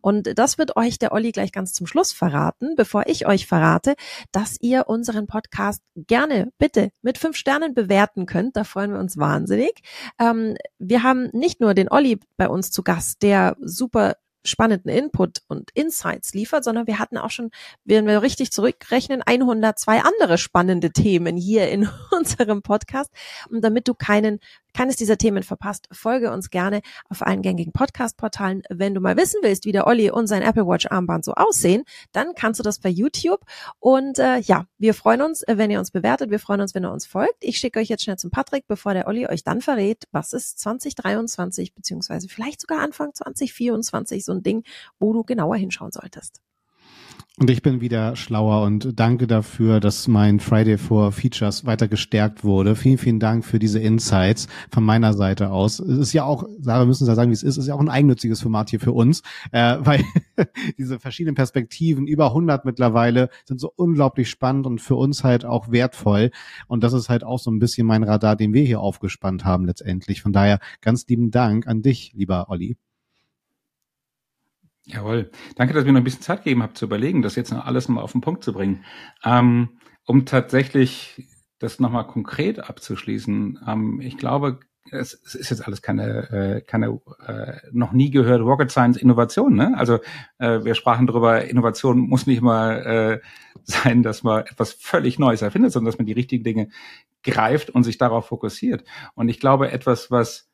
[0.00, 3.94] Und das wird euch der Olli gleich ganz zum Schluss verraten, bevor ich euch verrate,
[4.32, 8.56] dass ihr unseren Podcast gerne bitte mit fünf Sternen bewerten könnt.
[8.56, 9.82] Da freuen wir uns wahnsinnig.
[10.18, 15.42] Ähm, wir haben nicht nur den Olli bei uns zu Gast, der super spannenden Input
[15.48, 17.50] und Insights liefert, sondern wir hatten auch schon,
[17.84, 23.10] wenn wir richtig zurückrechnen, 102 andere spannende Themen hier in unserem Podcast.
[23.50, 24.40] Und damit du keinen
[24.78, 28.62] keines dieser Themen verpasst, folge uns gerne auf allen gängigen Podcast-Portalen.
[28.70, 31.82] Wenn du mal wissen willst, wie der Olli und sein Apple Watch Armband so aussehen,
[32.12, 33.40] dann kannst du das bei YouTube.
[33.80, 36.30] Und äh, ja, wir freuen uns, wenn ihr uns bewertet.
[36.30, 37.38] Wir freuen uns, wenn ihr uns folgt.
[37.40, 40.60] Ich schicke euch jetzt schnell zum Patrick, bevor der Olli euch dann verrät, was ist
[40.60, 44.62] 2023 beziehungsweise vielleicht sogar Anfang 2024 so ein Ding,
[45.00, 46.40] wo du genauer hinschauen solltest.
[47.40, 52.42] Und ich bin wieder schlauer und danke dafür, dass mein Friday for Features weiter gestärkt
[52.42, 52.74] wurde.
[52.74, 55.78] Vielen, vielen Dank für diese Insights von meiner Seite aus.
[55.78, 57.80] Es ist ja auch, Sarah, müssen Sie sagen, wie es ist, es ist ja auch
[57.80, 59.22] ein eigennütziges Format hier für uns,
[59.52, 60.04] äh, weil
[60.78, 65.70] diese verschiedenen Perspektiven, über 100 mittlerweile, sind so unglaublich spannend und für uns halt auch
[65.70, 66.32] wertvoll.
[66.66, 69.64] Und das ist halt auch so ein bisschen mein Radar, den wir hier aufgespannt haben
[69.64, 70.22] letztendlich.
[70.22, 72.78] Von daher ganz lieben Dank an dich, lieber Olli.
[74.90, 75.30] Jawohl.
[75.56, 77.66] Danke, dass ihr mir noch ein bisschen Zeit gegeben habt zu überlegen, das jetzt noch
[77.66, 78.84] alles mal auf den Punkt zu bringen.
[79.22, 81.28] Ähm, um tatsächlich
[81.58, 84.60] das nochmal konkret abzuschließen, ähm, ich glaube,
[84.90, 89.54] es, es ist jetzt alles keine, äh, keine äh, noch nie gehört Rocket Science Innovation.
[89.54, 89.74] Ne?
[89.76, 89.98] Also
[90.38, 93.20] äh, wir sprachen darüber, Innovation muss nicht immer äh,
[93.64, 96.70] sein, dass man etwas völlig Neues erfindet, sondern dass man die richtigen Dinge
[97.22, 98.84] greift und sich darauf fokussiert.
[99.14, 100.48] Und ich glaube, etwas, was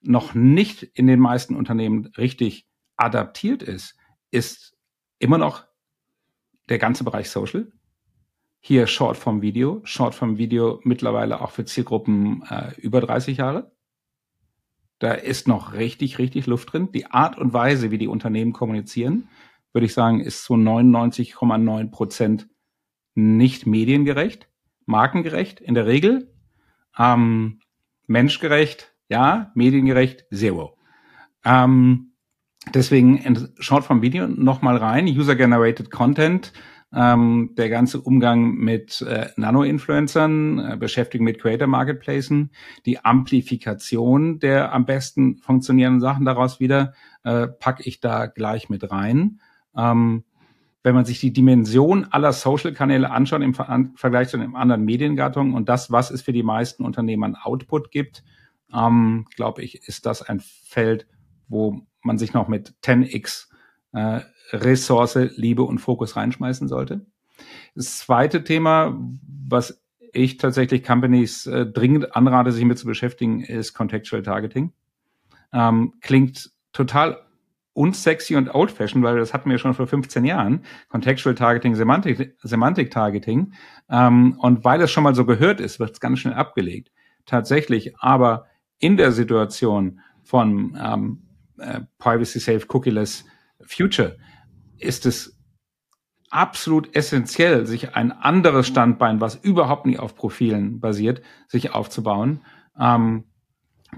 [0.00, 2.67] noch nicht in den meisten Unternehmen richtig
[2.98, 3.96] adaptiert ist,
[4.30, 4.76] ist
[5.18, 5.64] immer noch
[6.68, 7.72] der ganze Bereich Social.
[8.60, 13.72] Hier Shortform Video, Shortform Video mittlerweile auch für Zielgruppen äh, über 30 Jahre.
[14.98, 16.90] Da ist noch richtig, richtig Luft drin.
[16.92, 19.28] Die Art und Weise, wie die Unternehmen kommunizieren,
[19.72, 22.48] würde ich sagen, ist zu 99,9 Prozent
[23.14, 24.48] nicht mediengerecht,
[24.86, 26.34] markengerecht in der Regel,
[26.98, 27.60] ähm,
[28.06, 30.76] menschgerecht, ja, mediengerecht, zero.
[31.44, 32.12] Ähm,
[32.74, 36.52] Deswegen schaut vom Video nochmal rein, User-Generated Content,
[36.92, 42.50] ähm, der ganze Umgang mit äh, Nano-Influencern, äh, Beschäftigung mit Creator-Marketplacen,
[42.86, 46.94] die Amplifikation der am besten funktionierenden Sachen daraus wieder,
[47.24, 49.40] äh, packe ich da gleich mit rein.
[49.76, 50.24] Ähm,
[50.82, 55.68] wenn man sich die Dimension aller Social-Kanäle anschaut im Vergleich zu den anderen Mediengattungen und
[55.68, 58.24] das, was es für die meisten Unternehmen an Output gibt,
[58.72, 61.06] ähm, glaube ich, ist das ein Feld,
[61.48, 63.46] wo man sich noch mit 10x
[63.92, 64.20] äh,
[64.52, 67.06] Ressource, Liebe und Fokus reinschmeißen sollte.
[67.74, 68.98] Das zweite Thema,
[69.48, 69.80] was
[70.12, 74.72] ich tatsächlich Companies äh, dringend anrate, sich mit zu beschäftigen, ist Contextual Targeting.
[75.52, 77.18] Ähm, klingt total
[77.74, 80.64] unsexy und old-fashioned, weil das hatten wir schon vor 15 Jahren.
[80.88, 83.52] Contextual Targeting, Semantik, Semantik Targeting.
[83.88, 86.90] Ähm, und weil es schon mal so gehört ist, wird es ganz schnell abgelegt.
[87.24, 88.46] Tatsächlich aber
[88.78, 91.22] in der Situation von ähm,
[91.58, 93.24] äh, Privacy Safe Cookieless
[93.64, 94.16] Future
[94.78, 95.38] ist es
[96.30, 102.42] absolut essentiell, sich ein anderes Standbein, was überhaupt nicht auf Profilen basiert, sich aufzubauen.
[102.78, 103.24] Ähm,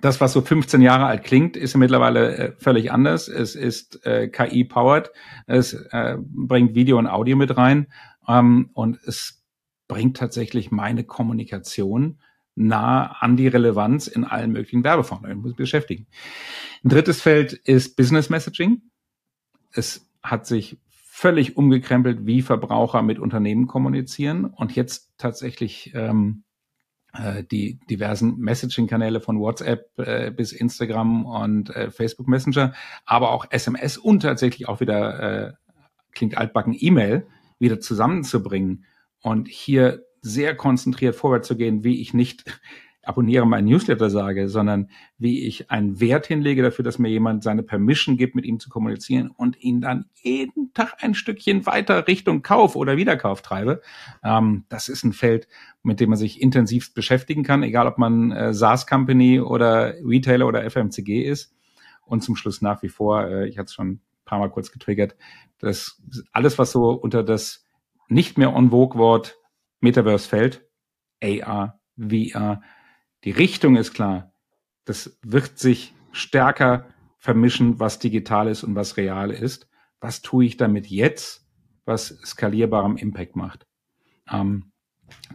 [0.01, 3.29] das, was so 15 Jahre alt klingt, ist mittlerweile äh, völlig anders.
[3.29, 5.11] Es ist äh, KI-powered,
[5.47, 7.89] es äh, bringt Video und Audio mit rein
[8.29, 9.43] ähm, und es
[9.89, 12.21] bringt tatsächlich meine Kommunikation
[12.55, 15.55] nah an die Relevanz in allen möglichen Werbeformen.
[15.55, 16.07] Beschäftigen.
[16.85, 18.83] Ein drittes Feld ist Business Messaging.
[19.73, 26.45] Es hat sich völlig umgekrempelt, wie Verbraucher mit Unternehmen kommunizieren und jetzt tatsächlich ähm,
[27.13, 32.73] äh, die diversen Messaging-Kanäle von WhatsApp äh, bis Instagram und äh, Facebook Messenger,
[33.05, 35.53] aber auch SMS und tatsächlich auch wieder äh,
[36.13, 37.27] klingt altbacken E-Mail
[37.59, 38.87] wieder zusammenzubringen
[39.21, 42.45] und hier sehr konzentriert vorwärts zu gehen, wie ich nicht
[43.03, 47.63] abonniere meinen Newsletter sage, sondern wie ich einen Wert hinlege dafür, dass mir jemand seine
[47.63, 52.43] Permission gibt, mit ihm zu kommunizieren und ihn dann jeden Tag ein Stückchen weiter Richtung
[52.43, 53.81] Kauf oder Wiederkauf treibe.
[54.23, 55.49] Ähm, das ist ein Feld,
[55.83, 60.69] mit dem man sich intensiv beschäftigen kann, egal ob man äh, SaaS-Company oder Retailer oder
[60.71, 61.55] FMCG ist.
[62.05, 64.73] Und zum Schluss nach wie vor, äh, ich hatte es schon ein paar Mal kurz
[64.73, 65.17] getriggert,
[65.59, 66.03] dass
[66.33, 67.65] alles, was so unter das
[68.09, 69.40] nicht mehr on vogue Wort
[69.81, 70.67] Metaverse fällt,
[71.23, 72.63] AR, VR,
[73.25, 74.33] die Richtung ist klar.
[74.85, 76.87] Das wird sich stärker
[77.19, 79.69] vermischen, was digital ist und was real ist.
[80.01, 81.47] Was tue ich damit jetzt,
[81.85, 83.67] was skalierbarem Impact macht?
[84.31, 84.73] Ähm,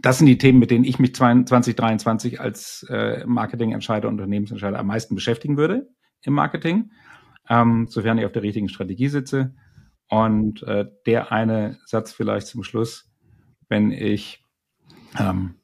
[0.02, 5.14] das sind die Themen, mit denen ich mich 2023 als äh, Marketingentscheider, Unternehmensentscheider am meisten
[5.14, 5.88] beschäftigen würde
[6.22, 6.90] im Marketing,
[7.48, 9.54] ähm, sofern ich auf der richtigen Strategie sitze.
[10.08, 13.10] Und äh, der eine Satz vielleicht zum Schluss,
[13.68, 14.44] wenn ich
[15.18, 15.54] ähm,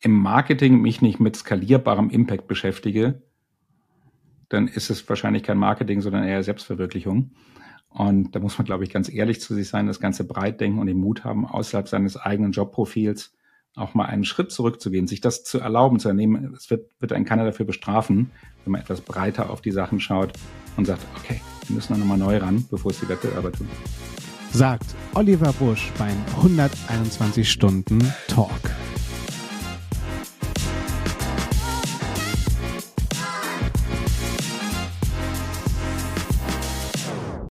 [0.00, 3.22] im Marketing mich nicht mit skalierbarem Impact beschäftige,
[4.48, 7.32] dann ist es wahrscheinlich kein Marketing, sondern eher Selbstverwirklichung.
[7.88, 10.78] Und da muss man, glaube ich, ganz ehrlich zu sich sein, das Ganze breit denken
[10.78, 13.32] und den Mut haben, außerhalb seines eigenen Jobprofils
[13.76, 16.54] auch mal einen Schritt zurückzugehen, sich das zu erlauben, zu ernehmen.
[16.56, 18.30] Es wird, wird einen keiner dafür bestrafen,
[18.64, 20.32] wenn man etwas breiter auf die Sachen schaut
[20.76, 23.68] und sagt, okay, wir müssen noch mal neu ran, bevor es die Wettbewerber tun.
[24.52, 28.50] Sagt Oliver Busch beim 121 Stunden Talk.